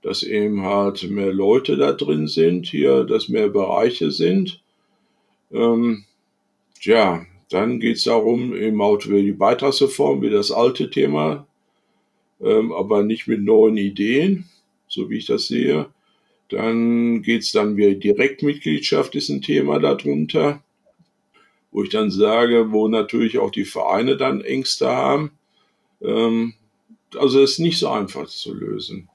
[0.05, 4.61] dass eben halt mehr Leute da drin sind, hier, dass mehr Bereiche sind.
[5.51, 6.05] Ähm,
[6.81, 11.47] ja, dann geht es darum, eben auch über die Beitragsreform, wie das alte Thema,
[12.39, 14.45] ähm, aber nicht mit neuen Ideen,
[14.87, 15.87] so wie ich das sehe.
[16.49, 20.63] Dann geht es dann wieder Direktmitgliedschaft ist ein Thema darunter,
[21.71, 25.31] wo ich dann sage, wo natürlich auch die Vereine dann Ängste haben.
[25.99, 26.53] Ähm,
[27.17, 29.09] also es ist nicht so einfach zu lösen.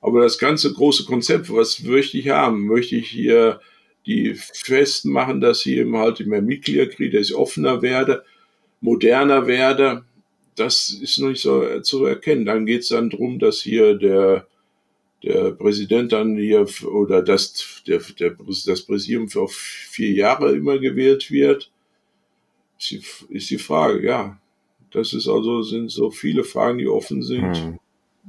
[0.00, 2.66] Aber das ganze große Konzept, was möchte ich haben?
[2.66, 3.60] Möchte ich hier
[4.06, 8.24] die festmachen, dass ich eben halt mehr Mitglieder kriege, dass ich offener werde,
[8.80, 10.04] moderner werde?
[10.56, 12.46] Das ist noch nicht so zu erkennen.
[12.46, 14.46] Dann geht es dann darum, dass hier der,
[15.22, 18.36] der Präsident dann hier oder das, der, der,
[18.66, 21.70] das Präsidium für vier Jahre immer gewählt wird.
[22.78, 24.38] Ist die, ist die Frage, ja.
[24.92, 27.56] Das ist also, sind so viele Fragen, die offen sind.
[27.56, 27.78] Hm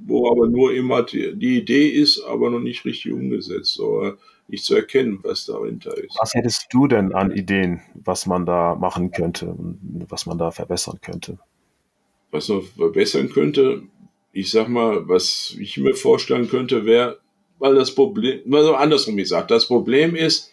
[0.06, 4.76] wo aber nur immer die, Idee ist, aber noch nicht richtig umgesetzt oder nicht zu
[4.76, 6.18] erkennen, was dahinter ist.
[6.20, 10.52] Was hättest du denn an Ideen, was man da machen könnte und was man da
[10.52, 11.40] verbessern könnte?
[12.32, 13.84] Was man verbessern könnte,
[14.34, 17.20] ich sag mal, was ich mir vorstellen könnte, wäre,
[17.60, 20.52] weil das Problem, also andersrum gesagt, das Problem ist,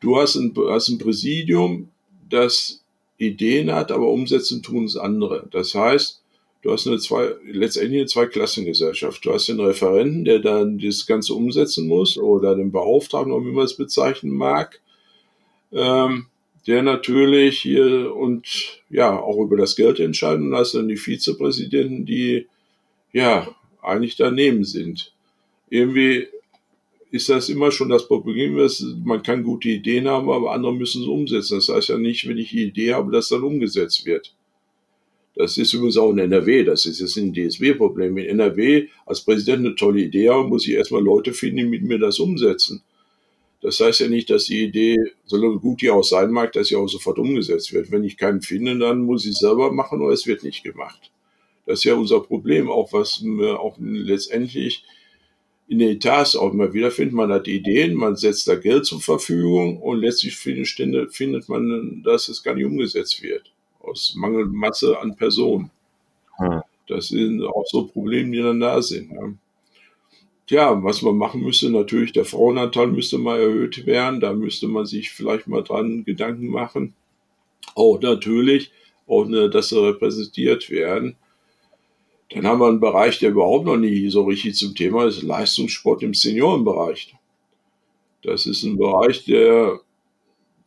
[0.00, 1.88] du hast ein, hast ein Präsidium,
[2.28, 2.84] das
[3.18, 5.48] Ideen hat, aber umsetzen tun es andere.
[5.50, 6.21] Das heißt,
[6.62, 9.24] Du hast eine zwei, letztendlich eine Zweiklassengesellschaft.
[9.24, 13.64] Du hast den Referenten, der dann das Ganze umsetzen muss, oder den Beauftragten, wie man
[13.64, 14.80] es bezeichnen mag,
[15.72, 16.26] ähm,
[16.68, 20.46] der natürlich hier und ja auch über das Geld entscheiden.
[20.46, 22.46] Und hast dann die Vizepräsidenten, die
[23.12, 25.12] ja eigentlich daneben sind.
[25.68, 26.28] Irgendwie
[27.10, 31.02] ist das immer schon das Problem, dass man kann gute Ideen haben, aber andere müssen
[31.02, 31.56] es umsetzen.
[31.56, 34.32] Das heißt ja nicht, wenn ich eine Idee habe, dass dann umgesetzt wird.
[35.34, 38.18] Das ist übrigens auch in NRW, das ist jetzt ein DSB-Problem.
[38.18, 41.82] In NRW als Präsident eine tolle Idee haben, muss ich erstmal Leute finden, die mit
[41.82, 42.82] mir das umsetzen.
[43.62, 46.76] Das heißt ja nicht, dass die Idee, so gut die auch sein mag, dass sie
[46.76, 47.90] auch sofort umgesetzt wird.
[47.90, 51.10] Wenn ich keinen finde, dann muss ich selber machen oder es wird nicht gemacht.
[51.64, 53.24] Das ist ja unser Problem, auch was
[53.56, 54.84] auch letztendlich
[55.68, 57.14] in den Etats auch immer wieder findet.
[57.14, 62.42] Man hat Ideen, man setzt da Geld zur Verfügung und letztlich findet man, dass es
[62.42, 63.51] gar nicht umgesetzt wird
[63.82, 65.70] aus Mangelmasse an Personen.
[66.36, 66.62] Hm.
[66.88, 69.12] Das sind auch so Probleme, die dann da sind.
[69.12, 69.36] Ne?
[70.46, 74.20] Tja, was man machen müsste, natürlich der Frauenanteil müsste mal erhöht werden.
[74.20, 76.94] Da müsste man sich vielleicht mal dran Gedanken machen.
[77.74, 78.72] Auch natürlich,
[79.06, 81.16] auch eine, dass sie repräsentiert werden.
[82.30, 86.02] Dann haben wir einen Bereich, der überhaupt noch nie so richtig zum Thema ist, Leistungssport
[86.02, 87.14] im Seniorenbereich.
[88.22, 89.80] Das ist ein Bereich, der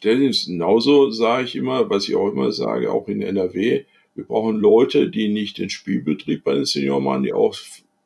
[0.01, 5.09] genauso, sage ich immer, was ich auch immer sage, auch in NRW, wir brauchen Leute,
[5.09, 7.55] die nicht den Spielbetrieb bei den Senioren machen, die auch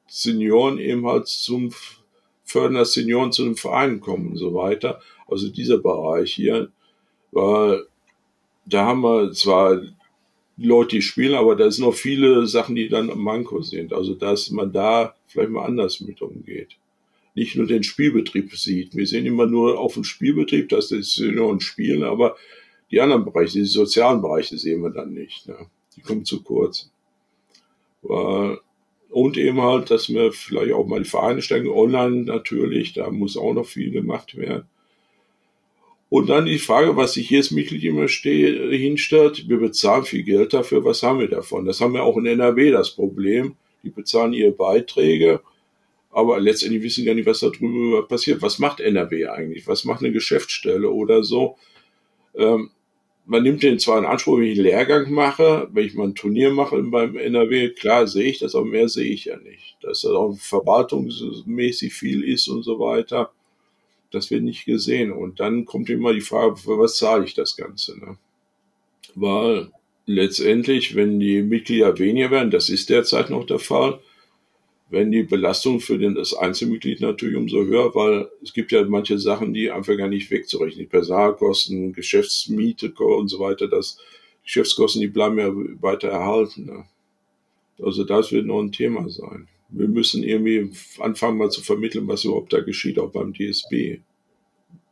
[0.07, 1.71] Senioren eben halt zum
[2.43, 4.99] Fördern der Senioren zu den Vereinen kommen und so weiter.
[5.27, 6.71] Also dieser Bereich hier,
[7.31, 7.83] weil
[8.65, 9.81] da haben wir zwar
[10.57, 13.93] Leute, die spielen, aber da sind noch viele Sachen, die dann am Manko sind.
[13.93, 16.78] Also dass man da vielleicht mal anders mit umgeht
[17.39, 18.95] nicht nur den Spielbetrieb sieht.
[18.95, 22.35] Wir sehen immer nur auf den Spielbetrieb, dass die Senioren spielen, aber
[22.91, 25.47] die anderen Bereiche, die sozialen Bereiche sehen wir dann nicht.
[25.47, 25.55] Ne?
[25.95, 26.91] Die kommen zu kurz.
[28.01, 33.37] Und eben halt, dass wir vielleicht auch mal die Vereine stärken, online natürlich, da muss
[33.37, 34.65] auch noch viel gemacht werden.
[36.09, 40.53] Und dann die Frage, was sich jedes Mitglied immer stehe, hinstellt, wir bezahlen viel Geld
[40.53, 41.65] dafür, was haben wir davon?
[41.65, 43.55] Das haben wir auch in NRW das Problem.
[43.83, 45.41] Die bezahlen ihre Beiträge
[46.11, 48.41] aber letztendlich wissen gar nicht, was da drüber passiert.
[48.41, 49.67] Was macht NRW eigentlich?
[49.67, 51.57] Was macht eine Geschäftsstelle oder so?
[52.35, 52.71] Ähm,
[53.25, 56.15] man nimmt den zwar in Anspruch, wenn ich einen Lehrgang mache, wenn ich mal ein
[56.15, 59.77] Turnier mache beim NRW, klar sehe ich das, aber mehr sehe ich ja nicht.
[59.81, 63.31] Dass das auch verwaltungsmäßig viel ist und so weiter,
[64.09, 65.11] das wird nicht gesehen.
[65.11, 67.99] Und dann kommt immer die Frage, für was zahle ich das Ganze?
[67.99, 68.17] Ne?
[69.13, 69.71] Weil
[70.07, 73.99] letztendlich, wenn die Mitglieder weniger werden, das ist derzeit noch der Fall,
[74.89, 79.19] wenn die Belastung für den, das Einzelmitglied natürlich umso höher, weil es gibt ja manche
[79.19, 80.89] Sachen, die einfach gar nicht wegzurechnen.
[80.89, 83.97] Personalkosten, Geschäftsmiete und so weiter, das
[84.43, 86.65] Geschäftskosten, die bleiben ja weiter erhalten.
[86.65, 86.85] Ne?
[87.81, 89.47] Also das wird noch ein Thema sein.
[89.69, 93.99] Wir müssen irgendwie anfangen mal zu vermitteln, was überhaupt da geschieht, auch beim DSB.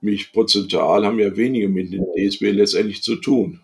[0.02, 3.62] Mich prozentual haben ja wenige mit dem DSB letztendlich zu tun.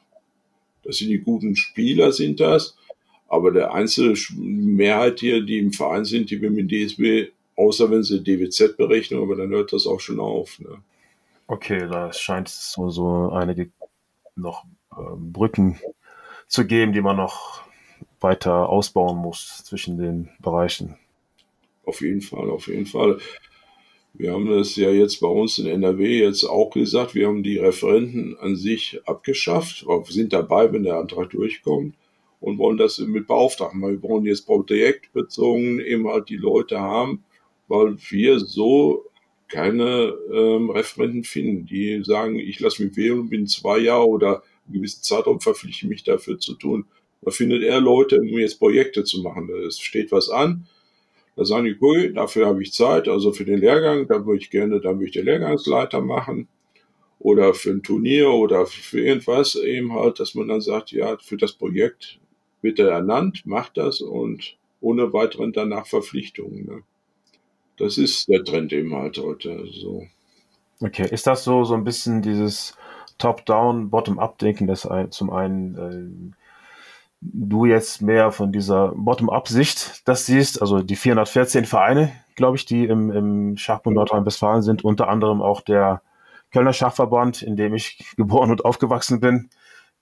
[0.84, 2.76] Das sind die guten Spieler, sind das.
[3.34, 8.04] Aber der einzelne Mehrheit hier, die im Verein sind, die will mit DSB, außer wenn
[8.04, 10.60] sie DWZ berechnen, aber dann hört das auch schon auf.
[10.60, 10.78] Ne?
[11.48, 13.72] Okay, da scheint es so, so einige
[14.36, 15.80] noch äh, Brücken
[16.48, 17.64] zu geben, die man noch
[18.20, 20.96] weiter ausbauen muss zwischen den Bereichen.
[21.86, 23.18] Auf jeden Fall, auf jeden Fall.
[24.14, 27.58] Wir haben das ja jetzt bei uns in NRW jetzt auch gesagt, wir haben die
[27.58, 31.96] Referenten an sich abgeschafft, sind dabei, wenn der Antrag durchkommt
[32.44, 33.80] und wollen das mit beauftragen.
[33.80, 37.24] Wir wollen jetzt projektbezogen eben halt die Leute haben,
[37.70, 39.06] weil wir so
[39.48, 44.44] keine ähm, Referenten finden, die sagen, ich lasse mich wählen und bin zwei Jahre oder
[44.66, 46.86] einen gewissen Zeitraum verpflichte mich dafür zu tun.
[47.22, 49.50] Da findet er Leute, um jetzt Projekte zu machen.
[49.66, 50.68] Es steht was an,
[51.38, 54.50] da sagen die, cool, dafür habe ich Zeit, also für den Lehrgang, da würde ich
[54.50, 56.50] gerne, da würde ich den Lehrgangsleiter machen
[57.20, 61.38] oder für ein Turnier oder für irgendwas eben halt, dass man dann sagt, ja, für
[61.38, 62.20] das Projekt
[62.64, 66.66] wird er ernannt, macht das und ohne weiteren danach Verpflichtungen.
[66.66, 66.84] Ne?
[67.78, 70.08] Das ist der Trend eben halt heute so.
[70.82, 72.76] Okay, ist das so, so ein bisschen dieses
[73.18, 76.36] Top-Down, Bottom-Up-Denken, das zum einen äh,
[77.22, 82.86] du jetzt mehr von dieser Bottom-up-Sicht das siehst, also die 414 Vereine, glaube ich, die
[82.86, 86.02] im, im Schachbund Nordrhein-Westfalen sind, unter anderem auch der
[86.52, 89.50] Kölner Schachverband, in dem ich geboren und aufgewachsen bin.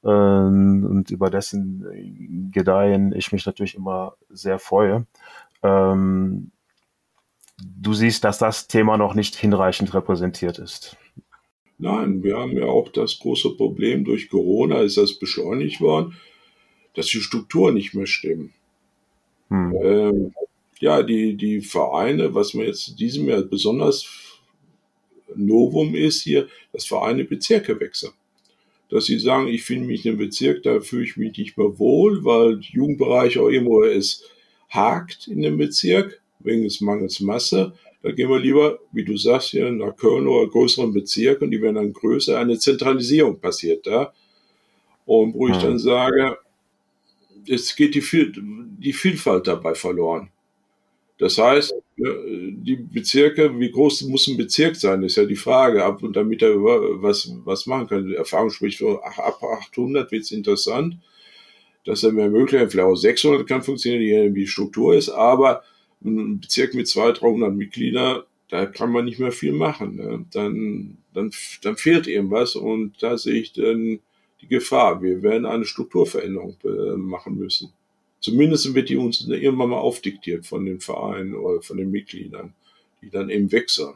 [0.04, 5.06] Ähm, und über dessen Gedeihen ich mich natürlich immer sehr freue.
[5.64, 6.52] Ähm,
[7.64, 10.98] du siehst, dass das Thema noch nicht hinreichend repräsentiert ist.
[11.78, 16.16] Nein, wir haben ja auch das große Problem, durch Corona ist das beschleunigt worden
[16.94, 18.54] dass die Strukturen nicht mehr stimmen.
[19.50, 19.76] Hm.
[19.82, 20.34] Ähm,
[20.80, 24.08] ja, die, die Vereine, was mir jetzt diesem Jahr besonders
[25.36, 28.14] Novum ist hier, dass Vereine Bezirke wechseln.
[28.92, 31.80] Dass sie sagen, ich finde mich in einem Bezirk, da fühle ich mich nicht mehr
[31.80, 34.24] wohl, weil Jugendbereich auch irgendwo es
[34.70, 37.74] hakt in dem Bezirk, wegen des Mangels Masse.
[38.04, 41.62] Da gehen wir lieber, wie du sagst, hier nach Köln oder größeren Bezirk und die
[41.62, 42.38] werden dann größer.
[42.38, 44.14] Eine Zentralisierung passiert da.
[45.06, 45.54] Und wo hm.
[45.54, 46.38] ich dann sage,
[47.48, 48.04] es geht die,
[48.80, 50.30] die Vielfalt dabei verloren.
[51.18, 51.74] Das heißt,
[52.04, 55.84] die Bezirke, wie groß muss ein Bezirk sein, ist ja die Frage.
[55.84, 58.08] Ab und damit er was, was machen kann.
[58.08, 60.98] Die Erfahrung spricht für ab 800 wird es interessant,
[61.86, 65.64] dass er mehr möglich vielleicht auch 600 kann funktionieren, wie die Struktur ist, aber
[66.04, 69.96] ein Bezirk mit 200, 300 Mitgliedern, da kann man nicht mehr viel machen.
[69.96, 70.26] Ne?
[70.32, 74.00] Dann, dann, dann fehlt irgendwas und da sehe ich dann
[74.42, 75.02] die Gefahr.
[75.02, 77.72] Wir werden eine Strukturveränderung äh, machen müssen.
[78.22, 82.54] Zumindest wird die uns irgendwann mal aufdiktiert von den Vereinen oder von den Mitgliedern,
[83.02, 83.96] die dann eben wechseln.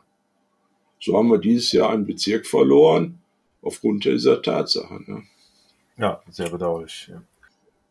[1.00, 3.20] So haben wir dieses Jahr einen Bezirk verloren,
[3.62, 5.00] aufgrund dieser Tatsache.
[5.06, 5.24] Ne?
[5.98, 7.10] Ja, sehr bedauerlich.
[7.10, 7.24] Ja,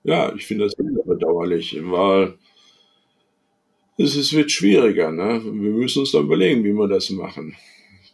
[0.02, 2.34] ja ich finde das sehr bedauerlich, weil
[3.96, 5.12] es, es wird schwieriger.
[5.12, 5.40] Ne?
[5.44, 7.54] Wir müssen uns dann überlegen, wie wir das machen.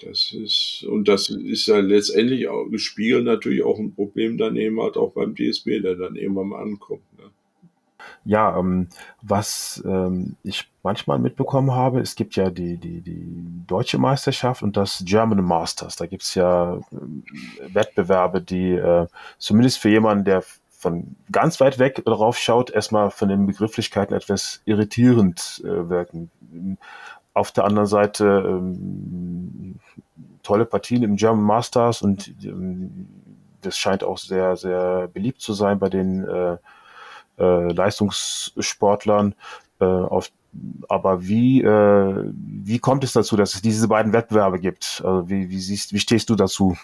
[0.02, 4.96] Das ist, und das ist ja letztendlich auch gespiegelt natürlich auch ein Problem daneben halt
[4.96, 7.02] auch beim DSB, der dann irgendwann mal ankommt.
[7.18, 7.30] Ne?
[8.24, 8.88] Ja, ähm,
[9.22, 14.76] was ähm, ich manchmal mitbekommen habe, es gibt ja die, die, die deutsche Meisterschaft und
[14.76, 15.96] das German Masters.
[15.96, 16.80] Da gibt es ja äh,
[17.74, 19.06] Wettbewerbe, die äh,
[19.38, 24.62] zumindest für jemanden, der von ganz weit weg darauf schaut, erstmal von den Begrifflichkeiten etwas
[24.64, 26.30] irritierend äh, wirken.
[27.34, 29.78] Auf der anderen Seite ähm,
[30.42, 33.08] tolle Partien im German Masters und ähm,
[33.60, 36.56] das scheint auch sehr, sehr beliebt zu sein bei den äh,
[37.40, 39.34] äh, Leistungssportlern.
[39.80, 40.30] Äh, auf,
[40.88, 45.02] aber wie, äh, wie kommt es dazu, dass es diese beiden Wettbewerbe gibt?
[45.04, 46.76] Also wie, wie, siehst, wie stehst du dazu?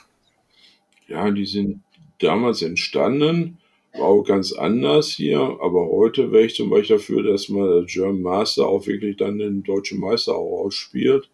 [1.08, 1.82] Ja, die sind
[2.18, 3.58] damals entstanden,
[3.92, 7.84] war auch ganz anders hier, aber heute wäre ich zum Beispiel dafür, dass man der
[7.84, 11.28] German Master auch wirklich dann den deutschen Meister auch ausspielt.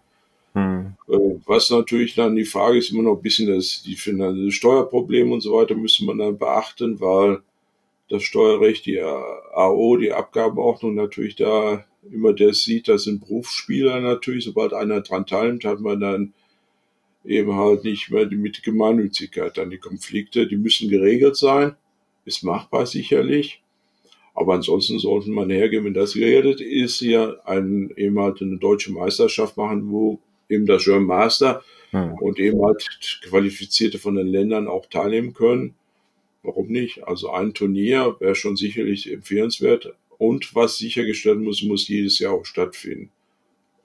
[0.54, 0.94] Hm.
[1.08, 5.40] Äh, was natürlich dann die Frage ist immer noch ein bisschen das, die Steuerprobleme und
[5.40, 7.42] so weiter müsste man dann beachten, weil
[8.12, 14.44] das Steuerrecht, die AO, die Abgabenordnung natürlich da immer das sieht, das sind Berufsspieler natürlich.
[14.44, 16.34] Sobald einer dran teilnimmt, hat man dann
[17.24, 20.46] eben halt nicht mehr mit Gemeinnützigkeit dann die Konflikte.
[20.46, 21.74] Die müssen geregelt sein.
[22.26, 23.62] Ist machbar sicherlich.
[24.34, 28.92] Aber ansonsten sollte man hergehen, wenn das geregelt ist, hier ein, eben halt eine deutsche
[28.92, 30.18] Meisterschaft machen, wo
[30.50, 32.14] eben das German Master hm.
[32.20, 35.74] und eben halt Qualifizierte von den Ländern auch teilnehmen können.
[36.42, 37.04] Warum nicht?
[37.04, 39.94] Also ein Turnier wäre schon sicherlich empfehlenswert.
[40.18, 43.10] Und was sichergestellt muss, muss jedes Jahr auch stattfinden.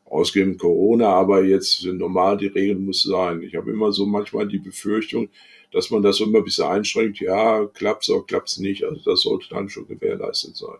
[0.05, 3.41] Ausgehend Corona, aber jetzt sind normal, die Regeln muss sein.
[3.41, 5.29] Ich habe immer so manchmal die Befürchtung,
[5.71, 7.19] dass man das immer ein bisschen einschränkt.
[7.19, 8.83] Ja, klappt's oder klappt's nicht.
[8.83, 10.77] Also das sollte dann schon gewährleistet sein.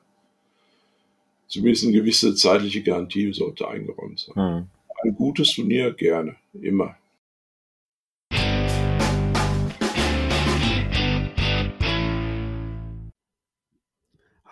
[1.48, 4.36] Zumindest eine gewisse zeitliche Garantie sollte eingeräumt sein.
[4.36, 4.68] Hm
[5.04, 6.96] ein gutes Turnier gerne, immer.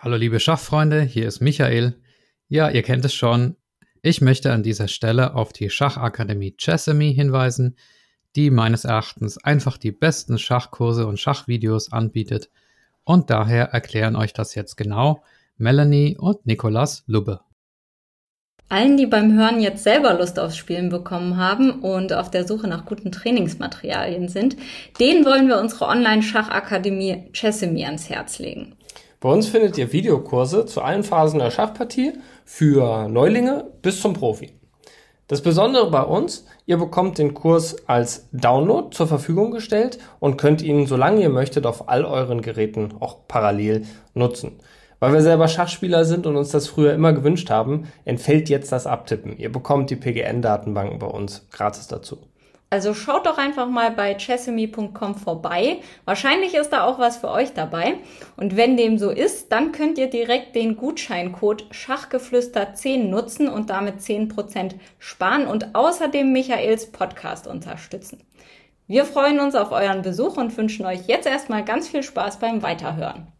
[0.06, 2.00] Hallo liebe Schachfreunde, hier ist Michael.
[2.46, 3.56] Ja, ihr kennt es schon.
[4.02, 7.76] Ich möchte an dieser Stelle auf die Schachakademie Chessamy hinweisen,
[8.36, 12.50] die meines Erachtens einfach die besten Schachkurse und Schachvideos anbietet
[13.02, 15.24] und daher erklären euch das jetzt genau
[15.56, 17.40] Melanie und Nikolas Lubbe.
[18.68, 22.68] Allen, die beim Hören jetzt selber Lust aufs Spielen bekommen haben und auf der Suche
[22.68, 24.56] nach guten Trainingsmaterialien sind,
[25.00, 28.76] denen wollen wir unsere Online-Schachakademie Chessemy ans Herz legen.
[29.20, 32.12] Bei uns findet ihr Videokurse zu allen Phasen der Schachpartie
[32.44, 34.52] für Neulinge bis zum Profi.
[35.26, 40.62] Das Besondere bei uns, ihr bekommt den Kurs als Download zur Verfügung gestellt und könnt
[40.62, 44.60] ihn, solange ihr möchtet, auf all euren Geräten auch parallel nutzen.
[45.00, 48.86] Weil wir selber Schachspieler sind und uns das früher immer gewünscht haben, entfällt jetzt das
[48.86, 49.36] Abtippen.
[49.36, 52.18] Ihr bekommt die PGN-Datenbanken bei uns gratis dazu.
[52.76, 55.78] Also schaut doch einfach mal bei chessemy.com vorbei.
[56.04, 58.00] Wahrscheinlich ist da auch was für euch dabei.
[58.36, 64.00] Und wenn dem so ist, dann könnt ihr direkt den Gutscheincode Schachgeflüster10 nutzen und damit
[64.00, 68.22] 10% sparen und außerdem Michaels Podcast unterstützen.
[68.86, 72.62] Wir freuen uns auf euren Besuch und wünschen euch jetzt erstmal ganz viel Spaß beim
[72.62, 73.32] Weiterhören.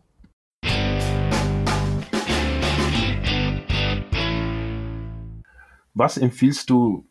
[5.92, 7.06] Was empfiehlst du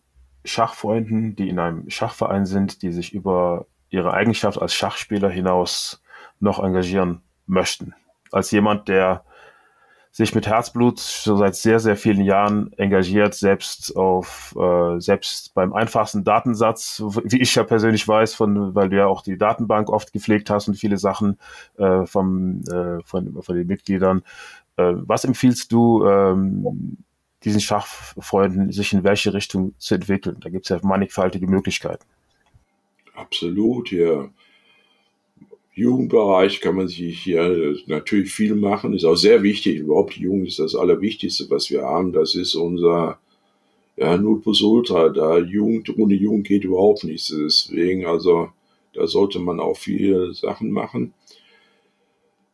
[0.46, 6.02] Schachfreunden, die in einem Schachverein sind, die sich über ihre Eigenschaft als Schachspieler hinaus
[6.40, 7.94] noch engagieren möchten?
[8.32, 9.24] Als jemand, der
[10.16, 15.74] sich mit Herzblut schon seit sehr, sehr vielen Jahren engagiert, selbst auf, äh, selbst beim
[15.74, 20.14] einfachsten Datensatz, wie ich ja persönlich weiß, von, weil du ja auch die Datenbank oft
[20.14, 21.38] gepflegt hast und viele Sachen
[21.78, 24.24] äh, vom, äh, von, von den Mitgliedern.
[24.78, 26.98] Äh, was empfiehlst du ähm,
[27.46, 30.38] diesen Schachfreunden sich in welche Richtung zu entwickeln.
[30.42, 32.06] Da gibt es ja mannigfaltige Möglichkeiten.
[33.14, 34.30] Absolut, ja.
[35.74, 39.80] Jugendbereich kann man sich hier natürlich viel machen, ist auch sehr wichtig.
[39.80, 42.14] Überhaupt die Jugend ist das Allerwichtigste, was wir haben.
[42.14, 43.20] Das ist unser
[43.98, 45.10] ja, plus Ultra.
[45.10, 47.28] Da Jugend, ohne Jugend geht überhaupt nichts.
[47.28, 48.50] Deswegen, also,
[48.94, 51.14] da sollte man auch viele Sachen machen.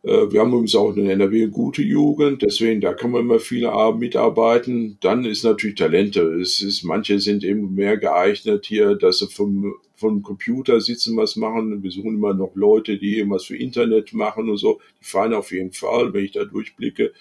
[0.03, 3.39] Äh, wir haben übrigens auch in NRW eine gute Jugend, deswegen da kann man immer
[3.39, 4.97] viele mitarbeiten.
[5.01, 6.21] Dann ist natürlich Talente.
[6.21, 11.35] Es ist, manche sind eben mehr geeignet hier, dass sie vom, vom Computer sitzen, was
[11.35, 11.83] machen.
[11.83, 14.81] Wir suchen immer noch Leute, die irgendwas für Internet machen und so.
[14.99, 17.13] Die fallen auf jeden Fall, wenn ich da durchblicke.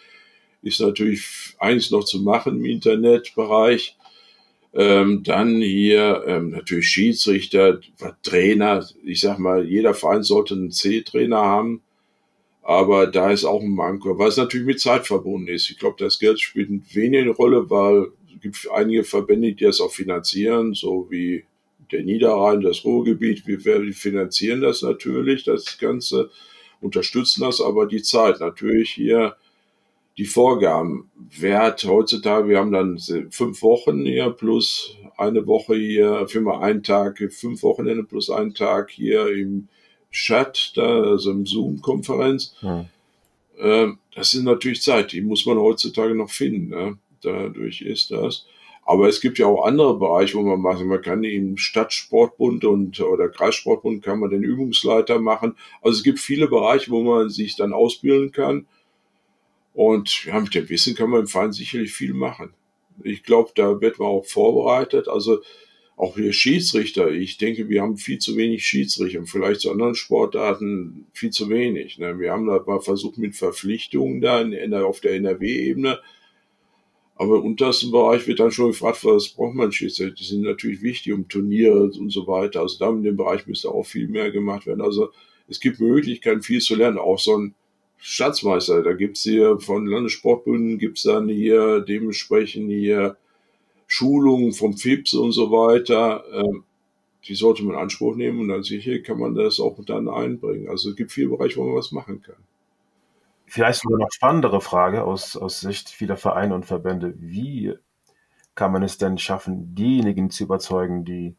[0.62, 3.96] Ist natürlich eins noch zu machen im Internetbereich.
[4.72, 7.80] Ähm, dann hier ähm, natürlich Schiedsrichter,
[8.22, 8.86] Trainer.
[9.04, 11.82] Ich sag mal, jeder Verein sollte einen C-Trainer haben
[12.70, 15.70] aber da ist auch ein Manko, weil es natürlich mit Zeit verbunden ist.
[15.70, 19.80] Ich glaube, das Geld spielt wenig eine Rolle, weil es gibt einige Verbände, die das
[19.80, 21.42] auch finanzieren, so wie
[21.90, 23.44] der Niederrhein, das Ruhrgebiet.
[23.44, 23.58] Wir,
[23.92, 26.30] finanzieren das natürlich, das Ganze,
[26.80, 29.34] unterstützen das, aber die Zeit natürlich hier
[30.16, 31.10] die Vorgaben.
[31.40, 33.00] Wer hat heutzutage, wir haben dann
[33.30, 38.54] fünf Wochen hier plus eine Woche hier, für mal einen Tag, fünf Wochenende plus einen
[38.54, 39.66] Tag hier im
[40.10, 42.54] Chat, da, also im Zoom-Konferenz.
[42.60, 42.86] Hm.
[43.58, 46.68] Ähm, das ist natürlich Zeit, die muss man heutzutage noch finden.
[46.68, 46.98] Ne?
[47.22, 48.46] Dadurch ist das.
[48.84, 50.88] Aber es gibt ja auch andere Bereiche, wo man machen.
[50.88, 55.54] Man kann im Stadtsportbund und oder Kreissportbund kann man den Übungsleiter machen.
[55.82, 58.66] Also es gibt viele Bereiche, wo man sich dann ausbilden kann.
[59.74, 62.52] Und ja, mit dem Wissen kann man im Verein sicherlich viel machen.
[63.04, 65.06] Ich glaube, da wird man auch vorbereitet.
[65.08, 65.40] Also
[66.00, 71.06] auch wir Schiedsrichter, ich denke, wir haben viel zu wenig Schiedsrichter vielleicht zu anderen Sportarten
[71.12, 71.98] viel zu wenig.
[71.98, 72.18] Ne?
[72.18, 76.00] Wir haben da mal versucht mit Verpflichtungen da in, auf der NRW-Ebene,
[77.16, 80.14] aber im untersten Bereich wird dann schon gefragt, was braucht man Schiedsrichter?
[80.14, 82.60] Die sind natürlich wichtig um Turniere und so weiter.
[82.60, 84.80] Also da in dem Bereich müsste auch viel mehr gemacht werden.
[84.80, 85.10] Also
[85.48, 86.96] es gibt Möglichkeiten, viel zu lernen.
[86.96, 87.54] Auch so ein
[87.98, 93.18] Schatzmeister, da gibt's hier von Landessportbünden, gibt's dann hier dementsprechend hier
[93.90, 96.62] Schulungen vom FIPS und so weiter, ähm,
[97.24, 100.68] die sollte man in Anspruch nehmen und dann sicher kann man das auch dann einbringen.
[100.68, 102.36] Also es gibt viele Bereiche, wo man was machen kann.
[103.46, 107.14] Vielleicht sogar noch spannendere Frage aus, aus Sicht vieler Vereine und Verbände.
[107.18, 107.74] Wie
[108.54, 111.34] kann man es denn schaffen, diejenigen zu überzeugen, die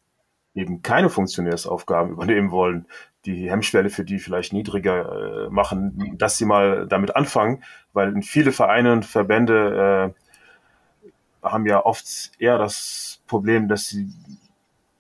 [0.54, 2.86] eben keine Funktionärsaufgaben übernehmen wollen,
[3.24, 8.52] die Hemmschwelle für die vielleicht niedriger äh, machen, dass sie mal damit anfangen, weil viele
[8.52, 10.21] Vereine und Verbände äh,
[11.42, 14.10] haben ja oft eher das Problem, dass sie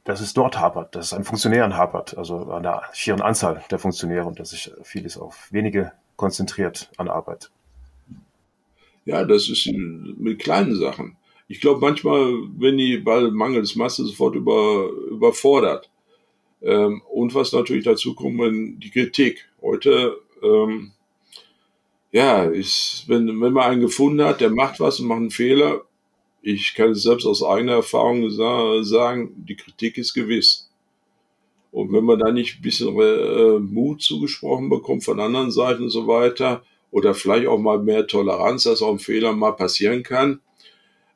[0.04, 3.80] dass es dort hapert, dass es an Funktionären hapert, also an der schieren Anzahl der
[3.80, 7.52] Funktionäre und dass sich vieles auf wenige konzentriert an Arbeit.
[9.06, 11.18] Ja, das ist mit kleinen Sachen.
[11.48, 15.90] Ich glaube manchmal, wenn die Ball mangels Masse sofort über, überfordert.
[16.62, 19.50] Ähm, und was natürlich dazu kommt, wenn die Kritik.
[19.62, 20.92] Heute, ähm,
[22.12, 25.82] ja, ist, wenn, wenn man einen gefunden hat, der macht was und macht einen Fehler,
[26.42, 28.30] ich kann es selbst aus eigener Erfahrung
[28.84, 30.70] sagen, die Kritik ist gewiss.
[31.72, 35.90] Und wenn man da nicht ein bisschen äh, Mut zugesprochen bekommt von anderen Seiten und
[35.90, 40.42] so weiter, oder vielleicht auch mal mehr Toleranz, dass auch ein Fehler mal passieren kann,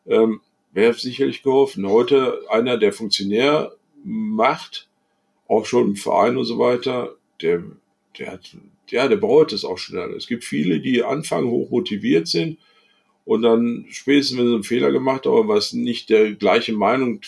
[0.07, 0.39] ähm,
[0.71, 1.87] wäre sicherlich geholfen.
[1.87, 3.73] Heute einer, der Funktionär
[4.03, 4.87] macht,
[5.49, 7.63] auch schon im Verein und so weiter, der,
[8.17, 8.55] der hat,
[8.89, 10.13] ja, der bereut es auch schnell.
[10.13, 12.57] Es gibt viele, die anfangen, hoch motiviert sind
[13.25, 17.21] und dann spätestens, wenn sie einen Fehler gemacht haben, was nicht der gleiche Meinung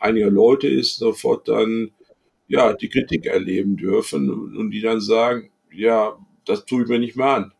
[0.00, 1.92] einiger Leute ist, sofort dann
[2.48, 7.16] ja die Kritik erleben dürfen und die dann sagen, ja, das tue ich mir nicht
[7.16, 7.52] mehr an.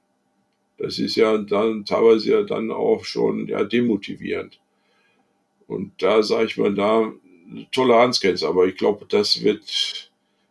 [0.79, 4.61] Das ist ja dann teilweise ja dann auch schon ja demotivierend.
[5.67, 7.13] Und da sage ich mal, da
[7.73, 10.11] Toleranzgrenze, aber ich glaube, das wird,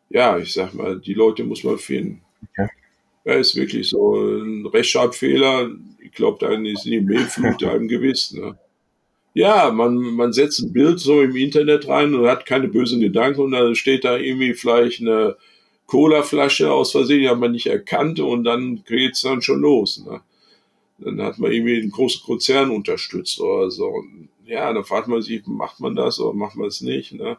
[0.09, 2.21] ja, ich sag mal, die Leute muss man finden.
[2.49, 2.67] Okay.
[3.27, 5.71] Ja, ist wirklich so ein Rechtschreibfehler.
[5.99, 8.31] Ich glaube, da ist die Mailflut einem gewiss.
[8.31, 8.57] Ne?
[9.33, 13.41] Ja, man, man setzt ein Bild so im Internet rein und hat keine bösen Gedanken
[13.41, 15.35] und dann steht da irgendwie vielleicht eine
[15.87, 20.05] Colaflasche aus Versehen, die hat man nicht erkannt und dann geht's dann schon los.
[20.05, 20.21] Ne?
[20.99, 23.87] Dann hat man irgendwie einen großen Konzern unterstützt oder so.
[23.87, 27.11] Und ja, dann fragt man sich, macht man das oder macht man es nicht?
[27.11, 27.37] Ne?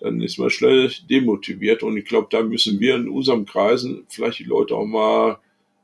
[0.00, 4.38] Dann ist man schnell demotiviert und ich glaube, da müssen wir in unserem Kreisen vielleicht
[4.38, 5.38] die Leute auch mal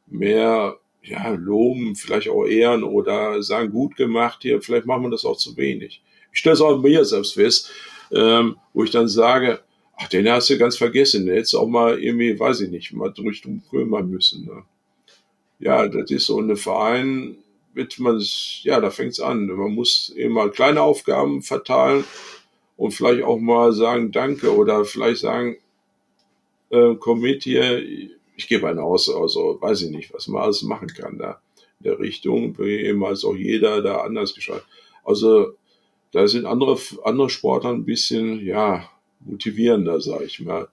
[0.07, 5.25] mehr ja, loben, vielleicht auch ehren oder sagen, gut gemacht hier, vielleicht machen wir das
[5.25, 6.03] auch zu wenig.
[6.33, 7.71] Ich stelle es auch mir selbst fest,
[8.13, 9.61] ähm, wo ich dann sage,
[9.97, 13.43] ach, den hast du ganz vergessen, hättest auch mal irgendwie, weiß ich nicht, mal durch
[13.71, 14.47] kümmern müssen.
[14.47, 14.63] Ne?
[15.59, 17.39] Ja, das ist so eine Verein,
[17.73, 18.21] wird man,
[18.63, 19.47] ja, da fängt's an.
[19.47, 22.05] Man muss mal kleine Aufgaben verteilen
[22.77, 25.57] und vielleicht auch mal sagen Danke oder vielleicht sagen,
[26.71, 27.83] äh, komm mit hier,
[28.37, 31.41] ich gebe einen aus, also weiß ich nicht, was man alles machen kann da
[31.81, 34.65] in der Richtung, eben als auch jeder da anders geschaut.
[35.05, 35.55] Also
[36.13, 38.89] da sind andere, andere Sportler ein bisschen, ja,
[39.21, 40.69] motivierender, sag ich mal.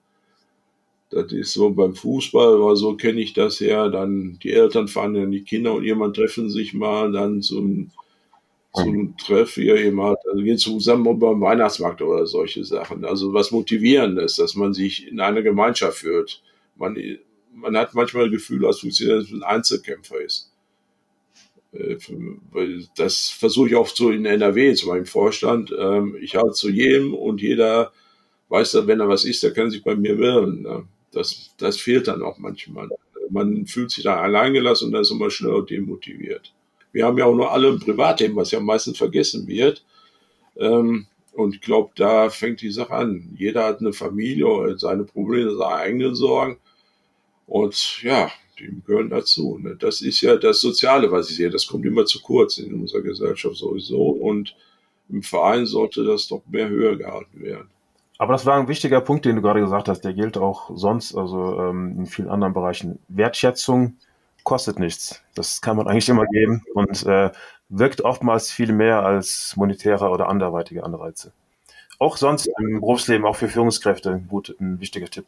[1.10, 3.90] Das ist so beim Fußball, aber so kenne ich das ja.
[3.90, 7.92] Dann die Eltern fahren dann die Kinder und jemand treffen sich mal dann zum,
[8.74, 13.06] zum Treff hier jemand, also gehen zusammen beim Weihnachtsmarkt oder solche Sachen.
[13.06, 16.42] Also was Motivierendes, dass man sich in einer Gemeinschaft führt.
[16.76, 16.98] Man,
[17.54, 20.52] man hat manchmal das Gefühl, als Funktionär, dass man ein Einzelkämpfer ist.
[21.72, 21.98] Äh,
[22.96, 25.74] das versuche ich oft so in NRW, zu meinem Vorstand.
[25.78, 27.92] Ähm, ich halte zu jedem und jeder
[28.50, 30.64] weiß, wenn er was ist, der kann sich bei mir wehren.
[30.64, 30.88] Ne?
[31.12, 32.90] Das, das fehlt dann auch manchmal.
[33.30, 36.54] Man fühlt sich da alleingelassen und dann ist immer schneller demotiviert.
[36.94, 39.84] Wir haben ja auch nur alle ein Privatleben, was ja meistens vergessen wird.
[40.56, 43.36] Ähm, und ich glaube, da fängt die Sache an.
[43.36, 46.58] Jeder hat eine Familie, seine Probleme, seine eigenen Sorgen.
[47.48, 49.58] Und ja, die gehören dazu.
[49.60, 49.76] Ne?
[49.78, 51.50] Das ist ja das Soziale, was ich sehe.
[51.50, 54.02] Das kommt immer zu kurz in unserer Gesellschaft sowieso.
[54.10, 54.56] Und
[55.10, 57.70] im Verein sollte das doch mehr höher gehalten werden.
[58.20, 60.02] Aber das war ein wichtiger Punkt, den du gerade gesagt hast.
[60.02, 63.00] Der gilt auch sonst, also ähm, in vielen anderen Bereichen.
[63.08, 63.98] Wertschätzung
[64.44, 65.22] kostet nichts.
[65.36, 67.32] Das kann man eigentlich immer geben und äh,
[67.70, 71.34] wirkt oftmals viel mehr als monetäre oder anderweitige Anreize.
[72.00, 75.26] Auch sonst im Berufsleben, auch für Führungskräfte, gut, ein wichtiger Tipp.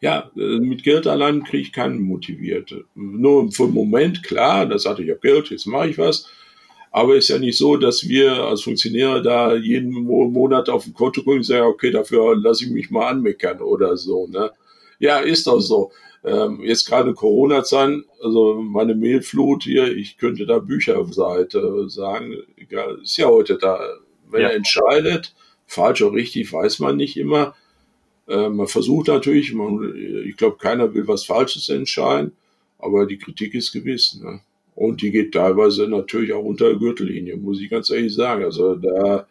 [0.00, 2.74] Ja, äh, mit Geld allein kriege ich keinen motiviert.
[2.94, 6.28] Nur für einen Moment, klar, da sagte ich, ich habe Geld, jetzt mache ich was.
[6.90, 10.92] Aber es ist ja nicht so, dass wir als Funktionäre da jeden Monat auf dem
[10.92, 14.26] Konto gucken und sagen, okay, dafür lasse ich mich mal anmeckern oder so.
[14.26, 14.50] Ne?
[14.98, 15.90] Ja, ist doch so.
[16.24, 23.16] Ähm, jetzt gerade Corona-Zeit, also meine Mailflut hier, ich könnte da Bücherseite sagen, egal, ist
[23.16, 23.80] ja heute da.
[24.30, 24.48] Wenn ja.
[24.48, 25.34] er entscheidet,
[25.66, 27.54] falsch oder richtig, weiß man nicht immer.
[28.28, 29.94] Äh, man versucht natürlich, man,
[30.26, 32.32] ich glaube, keiner will was Falsches entscheiden,
[32.78, 34.20] aber die Kritik ist gewiss.
[34.22, 34.40] Ne?
[34.74, 38.44] Und die geht teilweise natürlich auch unter der Gürtellinie, muss ich ganz ehrlich sagen.
[38.44, 39.26] Also da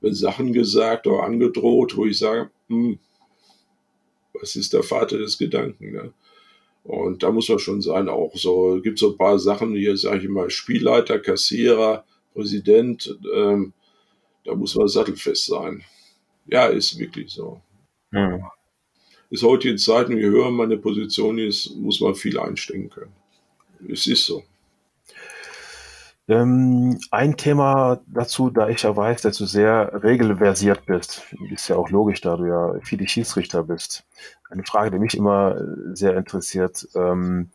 [0.00, 2.98] werden Sachen gesagt oder angedroht, wo ich sage, hm,
[4.32, 5.92] was ist der Vater des Gedanken?
[5.92, 6.12] Ne?
[6.84, 10.18] Und da muss man schon sein, auch so, gibt so ein paar Sachen, hier sage
[10.18, 12.04] ich immer, Spielleiter, Kassierer,
[12.34, 13.72] Präsident, ähm,
[14.44, 15.84] da muss man sattelfest sein.
[16.46, 17.60] Ja, ist wirklich so.
[18.10, 18.50] Ja.
[19.30, 23.12] Ist heute in Zeiten, je höher meine Position ist, muss man viel einstecken können.
[23.88, 24.42] Es ist so.
[26.28, 31.74] Ähm, ein Thema dazu, da ich ja weiß, dass du sehr regelversiert bist, ist ja
[31.76, 34.04] auch logisch, da du ja viele Schiedsrichter bist.
[34.48, 35.56] Eine Frage, die mich immer
[35.92, 36.86] sehr interessiert.
[36.94, 37.50] Ähm,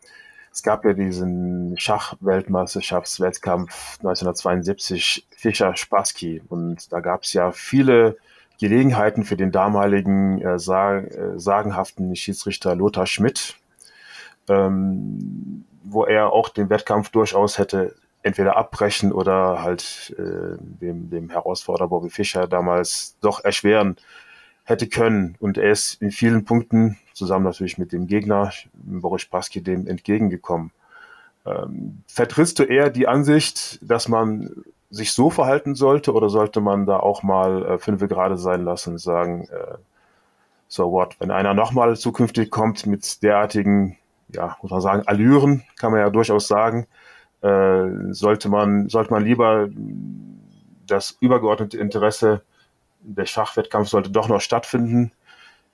[0.52, 8.18] es gab ja diesen Schachweltmeisterschaftswettkampf 1972 Fischer-Spassky und da gab es ja viele
[8.60, 13.54] Gelegenheiten für den damaligen äh, äh, sagenhaften Schiedsrichter Lothar Schmidt,
[14.48, 21.30] ähm, wo er auch den Wettkampf durchaus hätte entweder abbrechen oder halt äh, dem, dem
[21.30, 23.96] Herausforderer Bobby Fischer damals doch erschweren
[24.64, 25.36] hätte können.
[25.40, 30.72] Und er ist in vielen Punkten, zusammen natürlich mit dem Gegner, Boris Spassky, dem entgegengekommen.
[31.46, 36.86] Ähm, vertrittst du eher die Ansicht, dass man sich so verhalten sollte oder sollte man
[36.86, 39.76] da auch mal äh, fünf gerade sein lassen und sagen, äh,
[40.68, 43.96] so what, wenn einer nochmal zukünftig kommt mit derartigen,
[44.28, 46.86] ja, muss man sagen, Allüren, kann man ja durchaus sagen,
[47.42, 49.68] äh, sollte man, sollte man lieber
[50.86, 52.42] das übergeordnete Interesse
[53.00, 55.12] der Schachwettkampf sollte doch noch stattfinden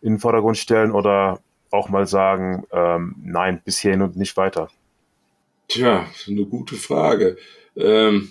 [0.00, 1.40] in den Vordergrund stellen oder
[1.70, 4.70] auch mal sagen, ähm, nein, bis hierhin und nicht weiter?
[5.68, 7.36] Tja, eine gute Frage.
[7.76, 8.30] Ähm,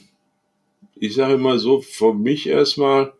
[0.95, 3.13] ich sage immer so, für mich erstmal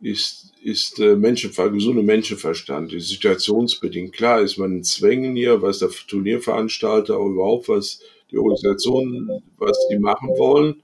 [0.00, 4.12] ist, ist äh, Menschenver gesunder Menschenverstand, die situationsbedingt.
[4.12, 8.00] Klar ist man in Zwängen hier, was der Turnierveranstalter, überhaupt was
[8.34, 10.82] die Organisationen, was die machen wollen.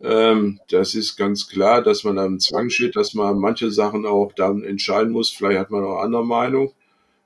[0.00, 4.32] Ähm, das ist ganz klar, dass man am Zwang steht, dass man manche Sachen auch
[4.32, 5.30] dann entscheiden muss.
[5.30, 6.72] Vielleicht hat man auch andere Meinung,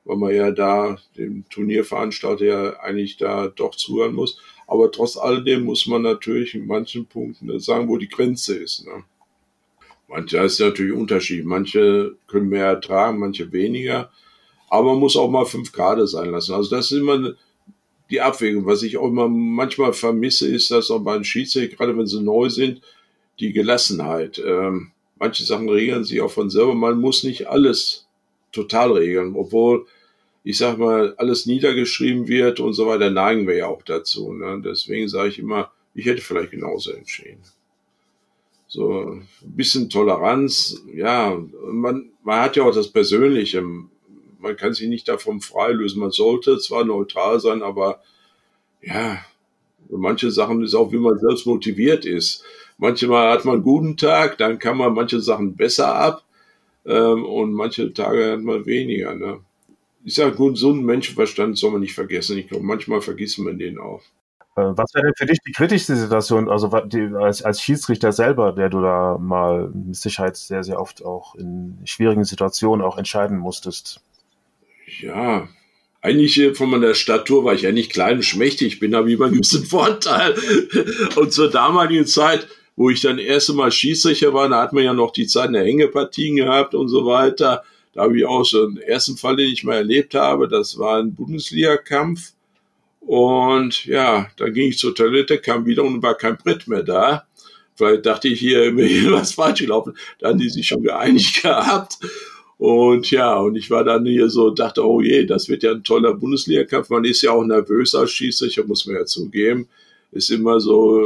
[0.05, 4.39] weil man ja da dem Turnierveranstalter ja eigentlich da doch zuhören muss.
[4.67, 8.87] Aber trotz alledem muss man natürlich in manchen Punkten sagen, wo die Grenze ist.
[8.87, 9.05] Ne?
[10.09, 11.45] Manche ist natürlich Unterschied.
[11.45, 14.11] Manche können mehr ertragen, manche weniger.
[14.71, 16.55] Aber man muss auch mal fünf Grad sein lassen.
[16.55, 17.35] Also das ist immer
[18.13, 18.67] die Abwägung.
[18.67, 22.23] Was ich auch immer manchmal vermisse, ist, dass auch bei den Schiedsrichter, gerade wenn sie
[22.23, 22.83] neu sind,
[23.41, 24.41] die Gelassenheit.
[24.45, 26.75] Ähm, manche Sachen regeln sich auch von selber.
[26.75, 28.07] Man muss nicht alles
[28.53, 29.87] total regeln, obwohl,
[30.45, 34.33] ich sag mal, alles niedergeschrieben wird und so weiter, neigen wir ja auch dazu.
[34.33, 34.61] Ne?
[34.63, 37.41] Deswegen sage ich immer, ich hätte vielleicht genauso entschieden.
[38.69, 43.63] So ein bisschen Toleranz, ja, man, man hat ja auch das Persönliche
[44.43, 46.01] man kann sich nicht davon freilösen.
[46.01, 48.03] Man sollte zwar neutral sein, aber
[48.83, 49.25] ja,
[49.89, 52.45] manche Sachen ist auch, wie man selbst motiviert ist.
[52.79, 56.25] Manchmal hat man einen guten Tag, dann kann man manche Sachen besser ab
[56.85, 59.15] ähm, und manche Tage hat man weniger.
[59.15, 59.41] Ne?
[60.05, 62.37] Ich sage, gut, so einen Menschenverstand soll man nicht vergessen.
[62.39, 64.03] Ich glaube, manchmal vergisst man den auch.
[64.57, 68.53] Äh, was wäre denn für dich die kritischste Situation, also die, als, als Schiedsrichter selber,
[68.53, 73.39] der du da mal mit Sicherheit sehr, sehr oft auch in schwierigen Situationen auch entscheiden
[73.39, 74.03] musstest?
[75.01, 75.49] Ja,
[76.03, 79.07] eigentlich äh, von meiner Statur war ich ja nicht klein und schmächtig, ich bin da
[79.07, 80.35] wie immer ein bisschen Vorteil.
[81.17, 84.93] Und zur damaligen Zeit, wo ich dann erste Mal Schießrichter war, da hat man ja
[84.93, 87.63] noch die Zeit der Hängepartien gehabt und so weiter.
[87.93, 90.99] Da habe ich auch so einen ersten Fall, den ich mal erlebt habe, das war
[90.99, 92.33] ein Bundesliga-Kampf.
[93.01, 97.27] Und ja, dann ging ich zur Toilette, kam wieder und war kein Brett mehr da.
[97.75, 99.97] Vielleicht dachte ich hier, mir was falsch gelaufen.
[100.19, 101.99] Da haben die sich schon geeinigt gehabt.
[102.63, 105.83] Und ja, und ich war dann hier so, dachte, oh je, das wird ja ein
[105.83, 106.91] toller Bundesliga-Kampf.
[106.91, 109.67] Man ist ja auch nervös als Schiedsrichter, muss man ja zugeben.
[110.13, 111.01] Ist immer so,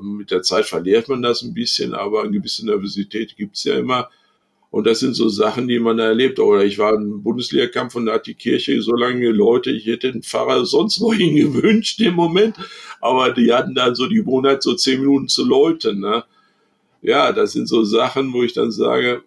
[0.00, 3.74] ähm, mit der Zeit verliert man das ein bisschen, aber eine gewisse Nervosität gibt's ja
[3.74, 4.08] immer.
[4.70, 6.40] Und das sind so Sachen, die man erlebt.
[6.40, 10.12] Oder ich war im Bundesliga-Kampf und da hat die Kirche so lange Leute, ich hätte
[10.12, 12.56] den Pfarrer sonst wohin gewünscht im Moment.
[13.02, 16.00] Aber die hatten dann so die Gewohnheit, so zehn Minuten zu läuten.
[16.00, 16.24] Ne?
[17.02, 19.22] Ja, das sind so Sachen, wo ich dann sage,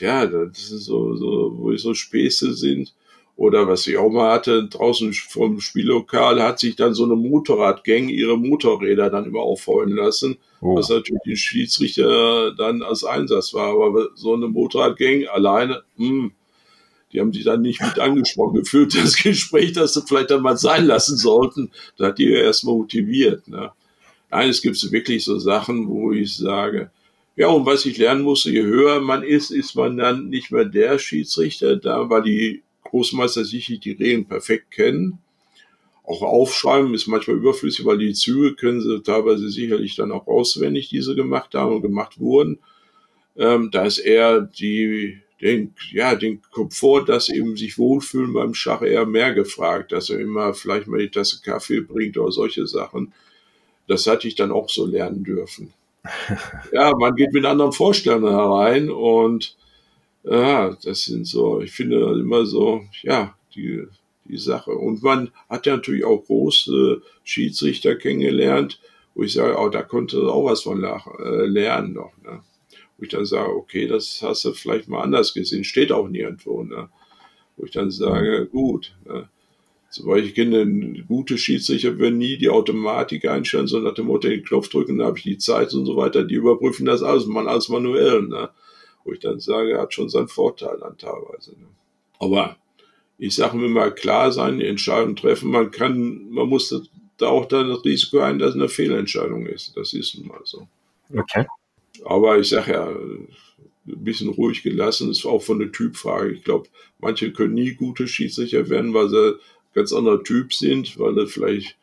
[0.00, 2.94] ja, das ist so, so, wo so Späße sind.
[3.36, 8.08] Oder was ich auch mal hatte, draußen vom Spiellokal hat sich dann so eine Motorradgang
[8.08, 10.74] ihre Motorräder dann immer aufheulen lassen, oh.
[10.74, 13.68] was natürlich die Schiedsrichter dann als Einsatz war.
[13.80, 16.32] Aber so eine Motorradgang alleine, mh, hm,
[17.12, 20.56] die haben sich dann nicht mit angesprochen gefühlt, das Gespräch, das sie vielleicht dann mal
[20.56, 21.70] sein lassen sollten.
[21.96, 23.46] Da hat die ja erstmal motiviert.
[23.46, 23.70] Ne?
[24.30, 26.90] Nein, es gibt wirklich so Sachen, wo ich sage,
[27.38, 30.64] ja, und was ich lernen musste, je höher man ist, ist man dann nicht mehr
[30.64, 35.20] der Schiedsrichter, da weil die Großmeister sicherlich die Regeln perfekt kennen.
[36.02, 40.88] Auch aufschreiben ist manchmal überflüssig, weil die Züge können sie teilweise sicherlich dann auch auswendig,
[40.88, 42.58] die sie gemacht haben und gemacht wurden.
[43.36, 48.82] Ähm, da ist eher die, den, ja, den Komfort, dass eben sich wohlfühlen beim Schach
[48.82, 53.12] eher mehr gefragt, dass er immer vielleicht mal die Tasse Kaffee bringt oder solche Sachen.
[53.86, 55.72] Das hatte ich dann auch so lernen dürfen
[56.72, 59.56] ja, man geht mit anderen Vorstellungen herein und
[60.24, 63.84] ja, das sind so, ich finde immer so, ja, die,
[64.26, 64.72] die Sache.
[64.72, 68.80] Und man hat ja natürlich auch große Schiedsrichter kennengelernt,
[69.14, 72.12] wo ich sage, oh, da konnte auch was von äh, lernen noch.
[72.22, 72.42] Ne?
[72.96, 76.62] Wo ich dann sage, okay, das hast du vielleicht mal anders gesehen, steht auch nirgendwo.
[76.62, 76.88] Ne?
[77.56, 78.96] Wo ich dann sage, gut.
[79.06, 79.28] Ne?
[79.90, 84.44] Soweit ich kenne, gute Schiedsrichter würden nie die Automatik einstellen, sondern nach dem Motto den
[84.44, 86.24] Knopf drücken, dann habe ich die Zeit und so weiter.
[86.24, 88.22] Die überprüfen das alles, man alles manuell.
[88.22, 88.50] Ne?
[89.04, 91.52] Wo ich dann sage, hat schon seinen Vorteil dann teilweise.
[91.52, 91.66] Ne?
[92.18, 92.56] Aber
[93.16, 95.50] ich sage mir mal klar sein, die Entscheidung treffen.
[95.50, 96.68] Man kann, man muss
[97.16, 99.74] da auch dann das Risiko ein, dass es eine Fehlentscheidung ist.
[99.76, 100.68] Das ist nun mal so.
[101.16, 101.46] Okay.
[102.04, 103.28] Aber ich sage ja, ein
[104.04, 106.32] bisschen ruhig gelassen ist auch von der Typfrage.
[106.32, 106.68] Ich glaube,
[106.98, 109.38] manche können nie gute Schiedsrichter werden, weil sie
[109.78, 111.76] ganz anderer Typ sind, weil sie vielleicht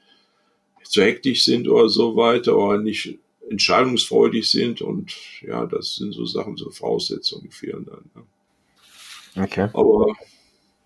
[0.83, 3.17] zu hektisch sind oder so weiter oder nicht
[3.49, 8.09] entscheidungsfreudig sind und ja, das sind so Sachen, so Voraussetzungen fehlen dann.
[8.15, 9.43] Ne?
[9.43, 9.69] Okay.
[9.73, 10.15] Aber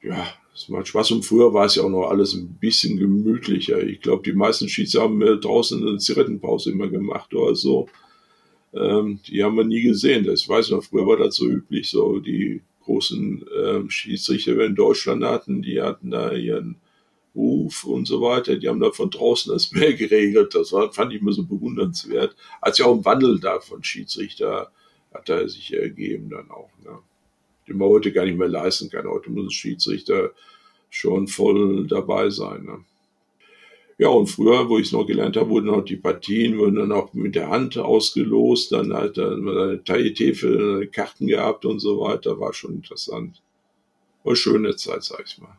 [0.02, 3.82] ja, es macht Spaß und früher war es ja auch noch alles ein bisschen gemütlicher.
[3.82, 7.88] Ich glaube, die meisten Schiedsrichter haben draußen eine Zigarettenpause immer gemacht oder so.
[8.74, 10.26] Ähm, die haben wir nie gesehen.
[10.26, 14.66] Das, ich weiß noch, früher war das so üblich, so die großen ähm, Schiedsrichter, wir
[14.66, 16.76] in Deutschland hatten, die hatten da ihren
[17.40, 20.54] Ruf und so weiter, die haben da von draußen das mehr geregelt.
[20.54, 22.36] Das war, fand ich immer so bewundernswert.
[22.62, 24.72] Als ja auch ein Wandel da von Schiedsrichter
[25.14, 27.00] hat er sich ergeben dann auch, ne?
[27.68, 29.08] den man heute gar nicht mehr leisten kann.
[29.08, 30.32] Heute muss ein Schiedsrichter
[30.90, 32.66] schon voll dabei sein.
[32.66, 32.84] Ne?
[33.98, 36.92] Ja, und früher, wo ich es noch gelernt habe, wurden auch die Partien wurden dann
[36.92, 38.72] auch mit der Hand ausgelost.
[38.72, 42.40] Dann hat man eine Taille für Karten gehabt und so weiter.
[42.40, 43.42] War schon interessant.
[44.24, 45.58] War eine schöne Zeit, sag ich mal.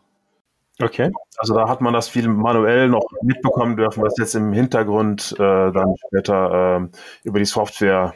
[0.82, 5.32] Okay, also da hat man das viel manuell noch mitbekommen dürfen, was jetzt im Hintergrund
[5.34, 8.14] äh, dann später äh, über die Software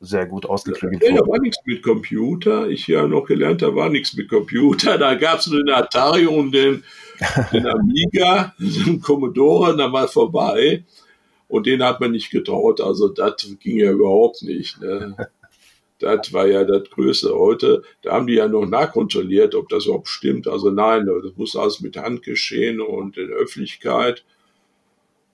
[0.00, 1.14] sehr gut ausgeklügelt wurde.
[1.14, 2.68] da war nichts mit Computer.
[2.68, 4.98] Ich habe noch gelernt, da war nichts mit Computer.
[4.98, 6.84] Da gab es nur den Atari und den
[7.52, 10.84] den Amiga, den Commodore, dann war vorbei.
[11.48, 12.80] Und den hat man nicht getraut.
[12.80, 14.80] Also das ging ja überhaupt nicht.
[14.80, 15.16] Ne?
[16.04, 17.82] Das war ja das Größte heute.
[18.02, 20.46] Da haben die ja noch nachkontrolliert, ob das überhaupt stimmt.
[20.46, 24.24] Also nein, das muss alles mit Hand geschehen und in Öffentlichkeit.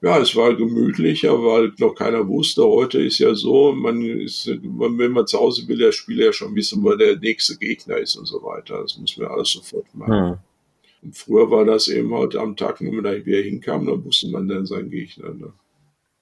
[0.02, 2.64] Ja, es war gemütlicher, weil noch keiner wusste.
[2.64, 6.54] Heute ist ja so, man ist, wenn man zu Hause will, der Spieler ja schon
[6.54, 8.80] wissen, wo der nächste Gegner ist und so weiter.
[8.80, 10.12] Das muss man alles sofort machen.
[10.14, 10.42] Ja.
[11.02, 14.28] Und früher war das eben halt am Tag, wenn man da wieder hinkam, dann wusste
[14.28, 15.34] man dann seinen Gegner.
[15.34, 15.52] Ne?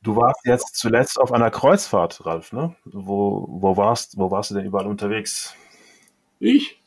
[0.08, 2.74] Du warst jetzt zuletzt auf einer Kreuzfahrt, Ralf, ne?
[2.86, 5.54] Wo, wo, warst, wo warst du denn überall unterwegs?
[6.40, 6.80] Ich?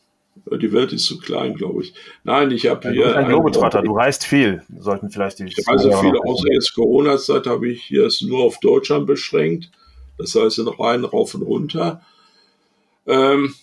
[0.50, 1.94] Die Welt ist zu klein, glaube ich.
[2.24, 3.02] Nein, ich habe ja, hier.
[3.02, 4.64] Du bist ein Globetrotter, du reist viel.
[4.76, 5.44] Sollten vielleicht die.
[5.46, 9.70] Ich reise viel, außer jetzt Corona-Zeit habe ich hier es nur auf Deutschland beschränkt.
[10.18, 12.02] Das heißt, in rein, rauf und runter.
[13.06, 13.54] Ähm,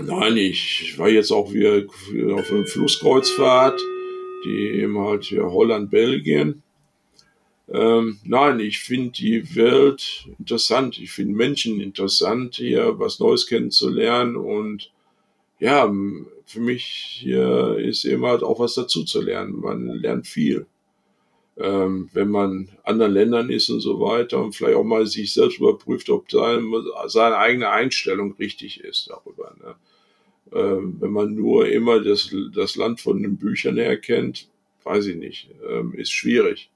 [0.00, 1.86] Nein, ich war jetzt auch wieder
[2.34, 3.80] auf einer Flusskreuzfahrt,
[4.44, 6.63] die eben halt hier Holland, Belgien.
[7.68, 10.98] Ähm, nein, ich finde die Welt interessant.
[10.98, 14.36] Ich finde Menschen interessant, hier was Neues kennenzulernen.
[14.36, 14.92] Und
[15.58, 15.90] ja,
[16.44, 19.60] für mich hier ist eben halt auch was dazu zu lernen.
[19.60, 20.66] Man lernt viel.
[21.56, 25.58] Ähm, wenn man anderen Ländern ist und so weiter und vielleicht auch mal sich selbst
[25.58, 26.64] überprüft, ob seine,
[27.06, 29.54] seine eigene Einstellung richtig ist darüber.
[29.62, 29.74] Ne?
[30.52, 34.48] Ähm, wenn man nur immer das, das Land von den Büchern her kennt,
[34.82, 36.70] weiß ich nicht, ähm, ist schwierig.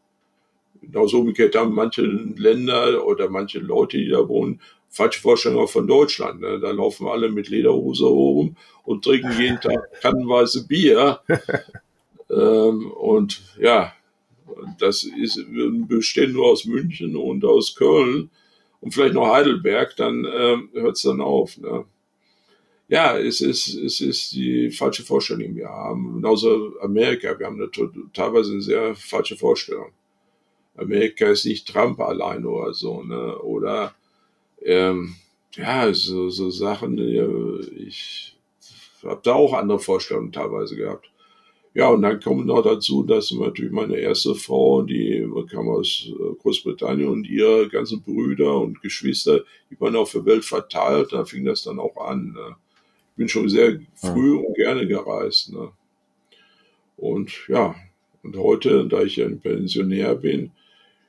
[0.83, 5.87] Genauso umgekehrt haben manche Länder oder manche Leute, die da wohnen, falsche Vorstellungen auch von
[5.87, 6.41] Deutschland.
[6.41, 6.59] Ne?
[6.61, 11.20] Da laufen alle mit Lederhose rum und trinken jeden Tag kannenweise Bier.
[12.31, 13.93] ähm, und ja,
[14.79, 15.45] das ist,
[15.89, 18.31] bestehen nur aus München und aus Köln
[18.81, 21.59] und vielleicht noch Heidelberg, dann ähm, hört es dann auf.
[21.59, 21.85] Ne?
[22.89, 26.14] ja, es ist, es ist die falsche Vorstellung, die wir haben.
[26.14, 27.70] Genauso Amerika, wir haben eine,
[28.12, 29.93] teilweise eine sehr falsche Vorstellung.
[30.79, 33.39] Amerika ist nicht Trump allein oder so, ne?
[33.39, 33.95] Oder
[34.62, 35.14] ähm,
[35.55, 36.99] ja, so, so Sachen,
[37.76, 38.37] ich
[39.03, 41.11] habe da auch andere Vorstellungen teilweise gehabt.
[41.74, 46.35] Ja, und dann kommt noch dazu, dass natürlich meine erste Frau, die kam aus äh,
[46.43, 51.45] Großbritannien und ihre ganzen Brüder und Geschwister, die waren auf der Welt verteilt, da fing
[51.45, 52.33] das dann auch an.
[52.33, 52.57] Ne?
[53.18, 55.53] bin schon sehr früh und gerne gereist.
[55.53, 55.72] Ne?
[56.97, 57.74] Und ja,
[58.22, 60.53] und heute, da ich ja ein Pensionär bin,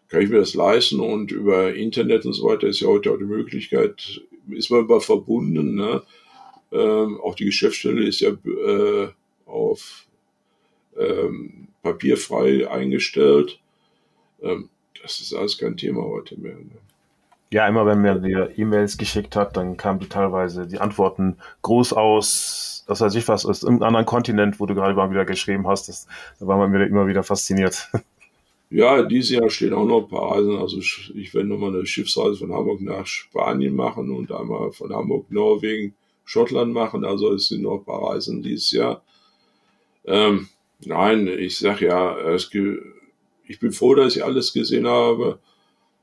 [0.09, 3.17] kann ich mir das leisten und über Internet und so weiter ist ja heute auch
[3.17, 5.75] die Möglichkeit, ist man immer verbunden.
[5.75, 6.01] Ne?
[6.71, 9.09] Ähm, auch die Geschäftsstelle ist ja äh,
[9.45, 10.07] auf
[10.97, 13.59] ähm, papierfrei eingestellt.
[14.41, 14.69] Ähm,
[15.01, 16.55] das ist alles kein Thema heute mehr.
[16.55, 16.71] Ne?
[17.51, 22.83] Ja, immer wenn mir dir E-Mails geschickt hat, dann kamen teilweise die Antworten groß aus,
[22.87, 25.89] was weiß ich was, aus einem anderen Kontinent, wo du gerade mal wieder geschrieben hast.
[25.89, 26.07] Das,
[26.39, 27.89] da war man wieder, immer wieder fasziniert.
[28.71, 30.55] Ja, dieses Jahr stehen auch noch ein paar Reisen.
[30.57, 35.31] Also ich werde nochmal eine Schiffsreise von Hamburg nach Spanien machen und einmal von Hamburg,
[35.31, 37.03] Norwegen, Schottland machen.
[37.03, 39.03] Also es sind noch ein paar Reisen dieses Jahr.
[40.05, 40.49] Ähm,
[40.85, 42.51] nein, ich sag ja, es,
[43.47, 45.39] ich bin froh, dass ich alles gesehen habe.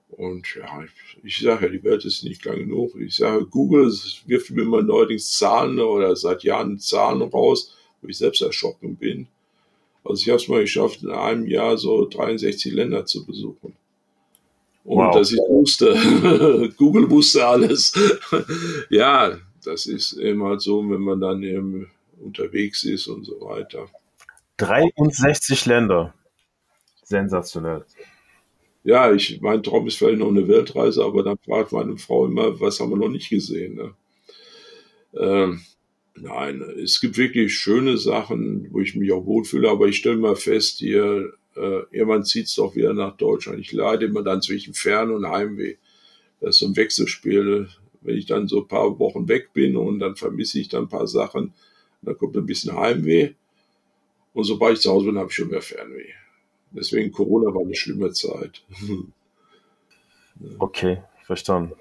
[0.08, 2.96] Und ja, ich, ich sage ja, die Welt ist nicht lang genug.
[2.96, 3.92] Ich sage, Google
[4.26, 9.28] wirft mir immer neuerdings Zahlen oder seit Jahren Zahlen raus, wo ich selbst erschrocken bin.
[10.08, 13.74] Also ich habe es mal geschafft, in einem Jahr so 63 Länder zu besuchen.
[14.84, 15.14] Und Wow.
[15.16, 15.94] das ich wusste.
[16.76, 17.92] Google wusste alles.
[18.90, 21.90] ja, das ist eben halt so, wenn man dann eben
[22.20, 23.88] unterwegs ist und so weiter.
[24.58, 26.14] 63 Länder.
[27.02, 27.84] Sensationell.
[28.84, 32.58] Ja, ich, mein Traum ist vielleicht noch eine Weltreise, aber dann fragt meine Frau immer,
[32.60, 33.74] was haben wir noch nicht gesehen?
[33.74, 33.94] Ne?
[35.18, 35.60] Ähm,
[36.16, 40.36] nein, es gibt wirklich schöne Sachen, wo ich mich auch wohlfühle, aber ich stelle mal
[40.36, 43.60] fest, hier, äh, irgendwann zieht es doch wieder nach Deutschland.
[43.60, 45.76] Ich leide immer dann zwischen Fern- und Heimweh.
[46.40, 47.68] Das ist so ein Wechselspiel.
[48.02, 50.88] Wenn ich dann so ein paar Wochen weg bin und dann vermisse ich dann ein
[50.88, 51.54] paar Sachen,
[52.02, 53.30] dann kommt ein bisschen Heimweh.
[54.32, 56.12] Und sobald ich zu Hause bin, habe ich schon mehr Fernweh.
[56.70, 58.62] Deswegen Corona war eine schlimme Zeit.
[60.58, 61.72] Okay, verstanden.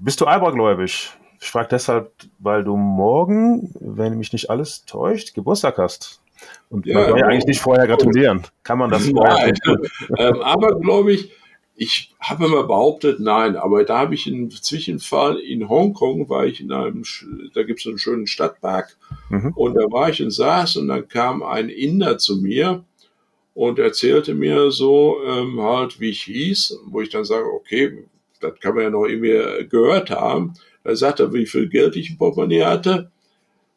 [0.00, 1.16] Bist du abergläubig?
[1.40, 6.20] Ich frage deshalb, weil du morgen, wenn mich nicht alles täuscht, Geburtstag hast.
[6.68, 8.46] Und Ja, man soll ja eigentlich nicht vorher gratulieren.
[8.62, 9.78] Kann man das vorher Nein,
[10.18, 11.32] ähm, aber glaube ich,
[11.76, 16.60] ich habe immer behauptet, nein, aber da habe ich einen Zwischenfall in Hongkong, war ich
[16.60, 17.02] in einem,
[17.54, 18.96] da gibt es einen schönen Stadtpark
[19.28, 19.52] Mhm.
[19.56, 22.84] und da war ich und saß und dann kam ein Inder zu mir
[23.54, 28.04] und erzählte mir so ähm, halt, wie ich hieß, wo ich dann sage, okay,
[28.40, 30.54] das kann man ja noch irgendwie gehört haben.
[30.86, 33.10] Da sagte er, wie viel Geld ich im Portemonnaie hatte.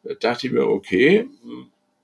[0.04, 1.26] Da dachte ich mir, okay.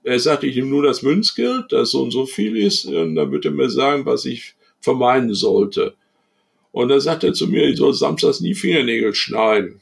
[0.03, 3.31] Er sagte, ich nehme nur das Münzgeld, das so und so viel ist, und dann
[3.31, 5.95] wird er mir sagen, was ich vermeiden sollte.
[6.73, 9.79] Und dann sagt er zu mir, ich soll samstags nie Fingernägel schneiden.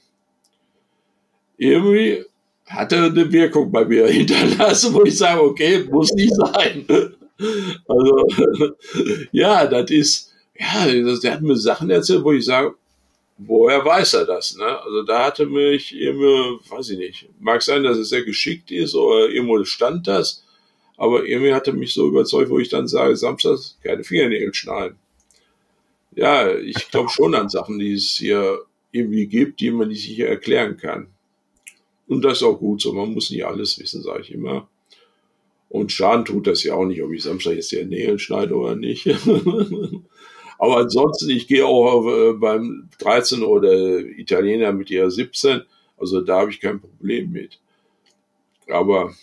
[1.57, 2.23] Irgendwie
[2.67, 6.85] hat er eine Wirkung bei mir hinterlassen, wo ich sage, okay, muss nicht sein.
[7.87, 8.27] Also,
[9.31, 12.75] ja, das ist, ja, der hat mir Sachen erzählt, wo ich sage,
[13.37, 14.55] woher weiß er das?
[14.55, 14.81] Ne?
[14.81, 18.95] Also da hatte mich irgendwie, weiß ich nicht, mag sein, dass es sehr geschickt ist
[18.95, 20.43] oder irgendwo stand das,
[20.97, 24.97] aber irgendwie hat er mich so überzeugt, wo ich dann sage, Samstags keine Fingernägel schneiden.
[26.15, 28.59] Ja, ich glaube schon an Sachen, die es hier
[28.91, 31.07] irgendwie gibt, die man nicht sicher erklären kann.
[32.07, 34.69] Und das ist auch gut so, man muss nicht alles wissen, sage ich immer.
[35.67, 38.75] Und Schaden tut das ja auch nicht, ob ich Samstag jetzt die Nägel schneide oder
[38.77, 39.05] nicht.
[40.57, 45.61] Aber ansonsten, ich gehe auch äh, beim 13 oder Italiener mit ihrer 17,
[45.97, 47.59] also da habe ich kein Problem mit.
[48.69, 49.13] Aber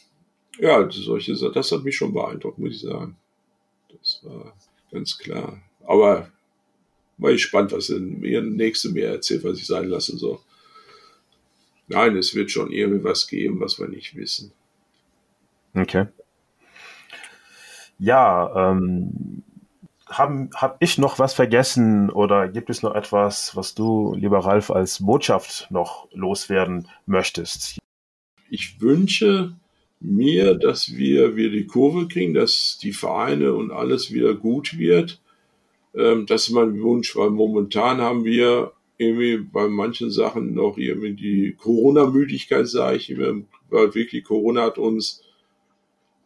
[0.59, 3.17] ja, solche Sachen, das hat mich schon beeindruckt, muss ich sagen.
[3.89, 4.55] Das war
[4.91, 5.61] ganz klar.
[5.85, 6.31] Aber
[7.19, 10.39] war ich gespannt, was ihr nächste mir erzählt, was ich sein lassen soll.
[11.89, 14.53] Nein, es wird schon irgendwie was geben, was wir nicht wissen.
[15.75, 16.07] Okay.
[17.99, 19.43] Ja, ähm,
[20.19, 24.71] habe hab ich noch was vergessen oder gibt es noch etwas, was du, lieber Ralf,
[24.71, 27.79] als Botschaft noch loswerden möchtest?
[28.51, 29.55] Ich wünsche
[30.01, 35.21] mir, dass wir wieder die Kurve kriegen, dass die Vereine und alles wieder gut wird.
[35.95, 41.15] Ähm, das ist mein Wunsch, weil momentan haben wir irgendwie bei manchen Sachen noch irgendwie
[41.15, 45.23] die Corona-Müdigkeit, sage ich weil wirklich Corona hat uns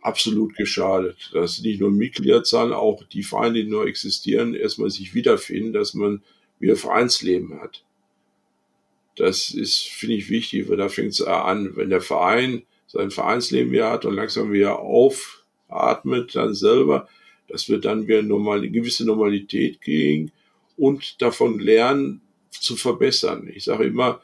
[0.07, 1.31] absolut geschadet.
[1.33, 6.23] Dass nicht nur Mitgliederzahlen, auch die Vereine, die noch existieren, erstmal sich wiederfinden, dass man
[6.59, 7.85] wieder Vereinsleben hat.
[9.17, 11.77] Das ist, finde ich, wichtig, weil da fängt es an.
[11.77, 17.09] Wenn der Verein sein Vereinsleben wieder hat und langsam wieder aufatmet, dann selber,
[17.49, 20.31] dass wir dann wieder normal, eine gewisse Normalität kriegen
[20.77, 23.51] und davon lernen zu verbessern.
[23.53, 24.21] Ich sage immer,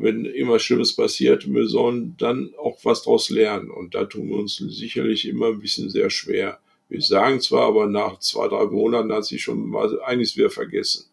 [0.00, 3.70] wenn immer Schlimmes passiert, wir sollen dann auch was daraus lernen.
[3.70, 6.58] Und da tun wir uns sicherlich immer ein bisschen sehr schwer.
[6.88, 11.04] Wir sagen zwar, aber nach zwei, drei Monaten hat sich schon mal einiges wieder vergessen.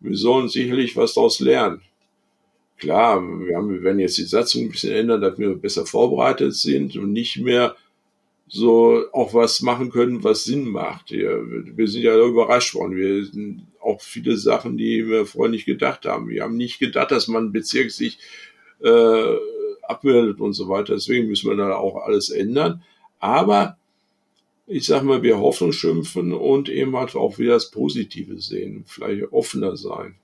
[0.00, 1.80] Wir sollen sicherlich was daraus lernen.
[2.78, 6.54] Klar, wir, haben, wir werden jetzt die Satzung ein bisschen ändern, dass wir besser vorbereitet
[6.54, 7.76] sind und nicht mehr
[8.48, 11.10] so auch was machen können, was Sinn macht.
[11.10, 12.96] Wir, sind ja überrascht worden.
[12.96, 13.24] Wir
[13.98, 16.28] auch viele Sachen, die wir vorher nicht gedacht haben.
[16.28, 18.18] Wir haben nicht gedacht, dass man Bezirk sich
[18.80, 19.36] äh,
[19.82, 20.94] abmeldet und so weiter.
[20.94, 22.82] Deswegen müssen wir da auch alles ändern.
[23.18, 23.76] Aber
[24.66, 29.32] ich sag mal, wir Hoffnung schimpfen und eben halt auch wieder das Positive sehen, vielleicht
[29.32, 30.14] offener sein.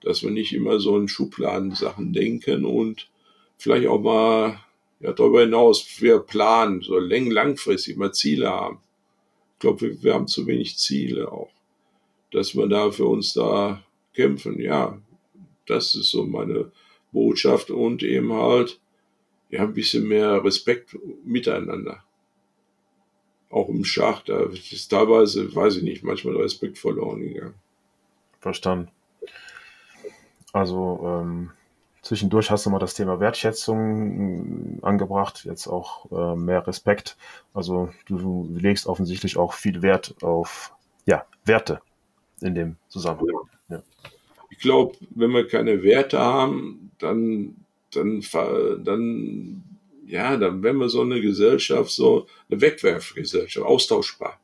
[0.00, 3.08] Dass wir nicht immer so in Schubladen Sachen denken und
[3.58, 4.58] vielleicht auch mal
[5.00, 8.78] ja, darüber hinaus wir planen, so lang, langfristig mal Ziele haben.
[9.54, 11.50] Ich glaube, wir, wir haben zu wenig Ziele auch.
[12.32, 13.82] Dass wir da für uns da
[14.14, 14.98] kämpfen, ja,
[15.66, 16.72] das ist so meine
[17.12, 18.80] Botschaft und eben halt,
[19.50, 22.02] ja, ein bisschen mehr Respekt miteinander.
[23.50, 27.54] Auch im Schach, da ist teilweise, weiß ich nicht, manchmal Respekt verloren gegangen.
[28.40, 28.90] Verstanden.
[30.52, 31.50] Also, ähm,
[32.02, 37.16] Zwischendurch hast du mal das Thema Wertschätzung äh, angebracht, jetzt auch äh, mehr Respekt.
[37.54, 40.74] Also du legst offensichtlich auch viel Wert auf
[41.06, 41.80] ja, Werte
[42.42, 43.48] in dem Zusammenhang.
[43.68, 43.82] Ja.
[44.50, 47.56] Ich glaube, wenn wir keine Werte haben, dann,
[47.92, 48.22] dann,
[48.84, 49.64] dann,
[50.06, 54.38] ja, dann werden wir so eine Gesellschaft, so eine Wegwerfgesellschaft, austauschbar.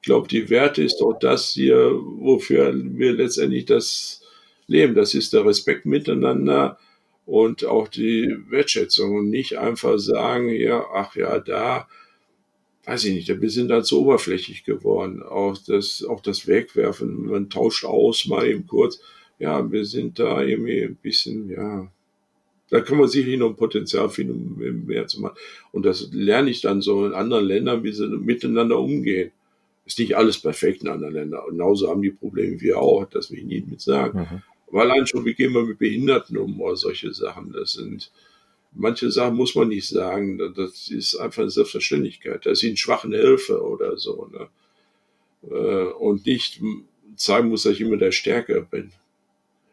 [0.00, 4.20] Ich glaube, die Werte ist doch das hier, wofür wir letztendlich das
[4.66, 4.94] leben.
[4.94, 6.78] Das ist der Respekt miteinander
[7.26, 11.88] und auch die Wertschätzung und nicht einfach sagen, ja, ach ja, da,
[12.86, 15.22] weiß ich nicht, wir sind dann zu oberflächlich geworden.
[15.22, 19.00] Auch das, auch das Wegwerfen, man tauscht aus mal eben kurz.
[19.38, 21.90] Ja, wir sind da irgendwie ein bisschen, ja,
[22.70, 25.36] da kann man sicherlich noch ein Potenzial finden, um mehr zu machen.
[25.72, 29.30] Und das lerne ich dann so in anderen Ländern, wie sie miteinander umgehen.
[29.86, 31.42] Ist nicht alles perfekt in anderen Ländern.
[31.50, 34.20] Genauso haben die Probleme wir auch, das will ich Ihnen mit sagen.
[34.20, 34.42] Mhm.
[34.68, 38.10] Aber allein schon, wie gehen wir mit Behinderten um oder solche Sachen, das sind,
[38.74, 43.12] manche Sachen muss man nicht sagen, das ist einfach eine Selbstverständlichkeit, dass ich einen Schwachen
[43.12, 44.48] helfe oder so, ne?
[45.50, 46.60] Äh, und nicht
[47.16, 48.92] zeigen muss, dass ich immer der Stärker bin.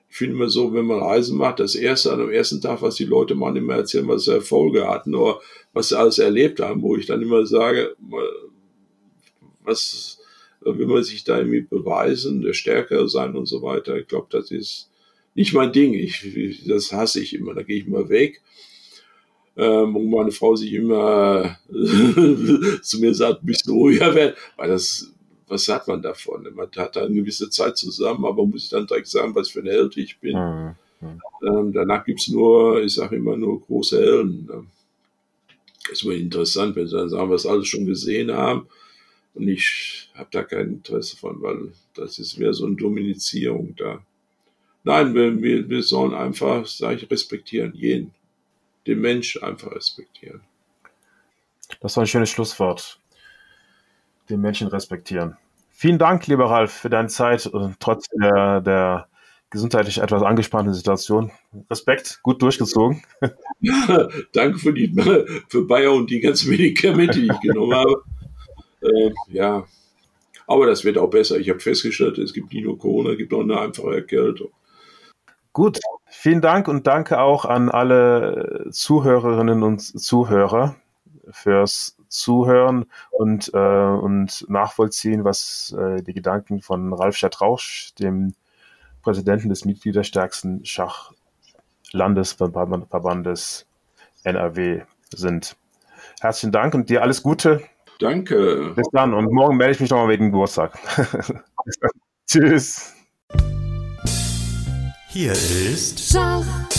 [0.09, 2.95] Ich finde immer so, wenn man Reisen macht, das erste an dem ersten Tag, was
[2.95, 5.39] die Leute machen, immer erzählen, was sie Erfolge hatten oder
[5.71, 7.95] was sie alles erlebt haben, wo ich dann immer sage,
[9.63, 10.19] was
[10.59, 13.95] will man sich da irgendwie beweisen, der Stärker sein und so weiter.
[13.97, 14.89] Ich glaube, das ist
[15.33, 15.93] nicht mein Ding.
[15.93, 17.53] Ich, das hasse ich immer.
[17.53, 18.41] Da gehe ich mal weg.
[19.62, 21.55] Ähm, wo meine Frau sich immer
[22.82, 25.14] zu mir sagt, bist du ruhiger werden, weil das,
[25.47, 26.47] was sagt man davon?
[26.55, 29.59] Man hat da eine gewisse Zeit zusammen, aber muss ich dann direkt sagen, was für
[29.59, 30.36] ein Held ich bin.
[30.36, 30.76] Mhm.
[31.47, 34.47] Ähm, danach gibt's nur, ich sage immer nur große Helden.
[34.49, 34.66] Ne?
[35.84, 38.66] Das ist immer interessant, wenn sie dann sagen, was alles schon gesehen haben.
[39.36, 44.01] Und ich habe da kein Interesse von, weil das ist wieder so eine Dominizierung da.
[44.84, 48.12] Nein, wir, wir, wir sollen einfach, sage ich, respektieren, jeden.
[48.88, 50.41] Den Mensch einfach respektieren.
[51.79, 52.99] Das war ein schönes Schlusswort.
[54.29, 55.38] Den Menschen respektieren.
[55.69, 59.07] Vielen Dank, lieber Ralf, für deine Zeit und trotz der, der
[59.49, 61.32] gesundheitlich etwas angespannten Situation.
[61.69, 63.03] Respekt, gut durchgezogen.
[64.34, 64.93] danke für, die,
[65.49, 68.03] für Bayer und die ganzen Medikamente, die ich genommen habe.
[68.82, 69.65] Äh, ja,
[70.47, 71.38] aber das wird auch besser.
[71.39, 74.51] Ich habe festgestellt, es gibt nicht nur Corona, es gibt auch eine einfache Erkältung.
[75.53, 75.79] Gut,
[76.12, 80.76] vielen Dank und danke auch an alle Zuhörerinnen und Zuhörer
[81.30, 88.34] fürs Zuhören und, äh, und nachvollziehen, was äh, die Gedanken von Ralf Stadtrausch, dem
[89.01, 93.66] Präsidenten des mitgliederstärksten Schachlandesverbandes
[94.24, 95.55] NRW sind.
[96.20, 97.62] Herzlichen Dank und dir alles Gute
[98.01, 98.74] Danke.
[98.76, 100.78] Bis dann und morgen melde ich mich nochmal wegen Geburtstag.
[102.28, 102.95] Tschüss.
[105.14, 106.72] Hier ist Schachgeflüster.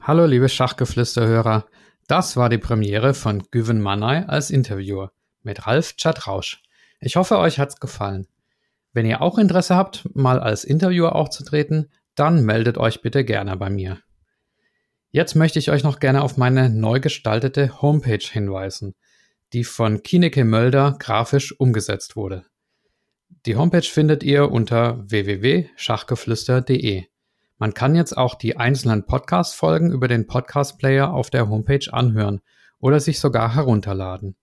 [0.00, 1.66] Hallo liebe Schachgeflüsterhörer.
[2.06, 5.12] Das war die Premiere von Güven Manay als Interviewer
[5.42, 6.62] mit Ralf Chatrausch.
[7.00, 8.26] Ich hoffe, euch hat's gefallen.
[8.94, 13.68] Wenn ihr auch Interesse habt, mal als Interviewer aufzutreten, dann meldet euch bitte gerne bei
[13.68, 13.98] mir.
[15.10, 18.94] Jetzt möchte ich euch noch gerne auf meine neu gestaltete Homepage hinweisen,
[19.52, 22.46] die von Kineke Mölder grafisch umgesetzt wurde.
[23.46, 27.04] Die Homepage findet ihr unter www.schachgeflüster.de.
[27.58, 32.40] Man kann jetzt auch die einzelnen Podcast-Folgen über den Podcast-Player auf der Homepage anhören
[32.78, 34.36] oder sich sogar herunterladen.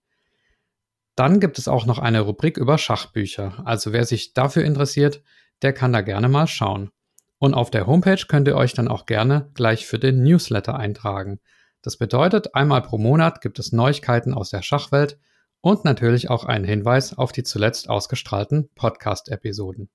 [1.16, 3.62] Dann gibt es auch noch eine Rubrik über Schachbücher.
[3.64, 5.22] Also wer sich dafür interessiert,
[5.62, 6.90] der kann da gerne mal schauen.
[7.38, 11.40] Und auf der Homepage könnt ihr euch dann auch gerne gleich für den Newsletter eintragen.
[11.82, 15.18] Das bedeutet, einmal pro Monat gibt es Neuigkeiten aus der Schachwelt
[15.60, 19.88] und natürlich auch einen Hinweis auf die zuletzt ausgestrahlten Podcast-Episoden.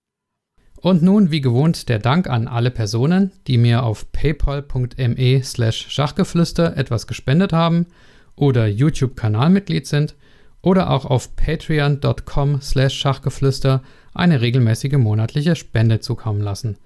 [0.81, 6.77] Und nun, wie gewohnt, der Dank an alle Personen, die mir auf paypal.me slash Schachgeflüster
[6.77, 7.87] etwas gespendet haben
[8.35, 10.15] oder YouTube-Kanalmitglied sind
[10.61, 13.81] oder auch auf patreon.com slash Schachgeflüster
[14.13, 16.77] eine regelmäßige monatliche Spende zukommen lassen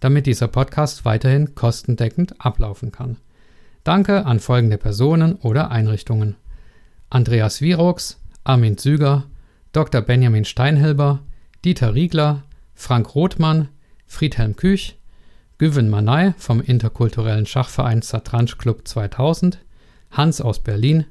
[0.00, 3.16] damit dieser Podcast weiterhin kostendeckend ablaufen kann.
[3.84, 6.36] Danke an folgende Personen oder Einrichtungen.
[7.10, 9.24] Andreas Wirox, Armin Züger,
[9.72, 10.00] Dr.
[10.00, 11.20] Benjamin Steinhilber,
[11.66, 12.44] Dieter Riegler,
[12.74, 13.68] Frank Rothmann,
[14.06, 14.96] Friedhelm Küch,
[15.58, 19.58] Güven Manay vom interkulturellen Schachverein Satranj Club 2000,
[20.12, 21.04] Hans aus Berlin,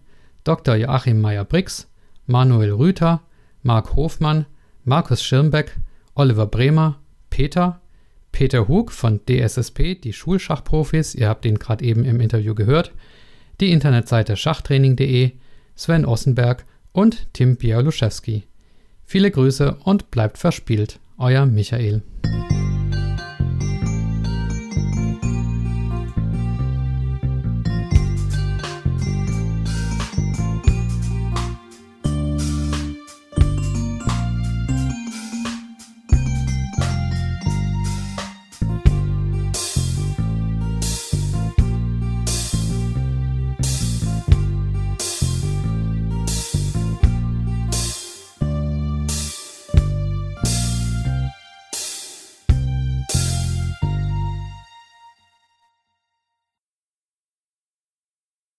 [0.45, 0.77] Dr.
[0.77, 1.87] Joachim Meyer-Brix,
[2.25, 3.21] Manuel Rüther,
[3.61, 4.47] Marc Hofmann,
[4.83, 5.77] Markus Schirmbeck,
[6.15, 6.97] Oliver Bremer,
[7.29, 7.81] Peter,
[8.31, 12.93] Peter Hug von DSSP, die Schulschachprofis, ihr habt ihn gerade eben im Interview gehört,
[13.59, 15.33] die Internetseite schachtraining.de,
[15.75, 16.65] Sven Ossenberg
[16.97, 18.45] und Tim Bialuszewski.
[19.05, 22.01] Viele Grüße und bleibt verspielt, euer Michael.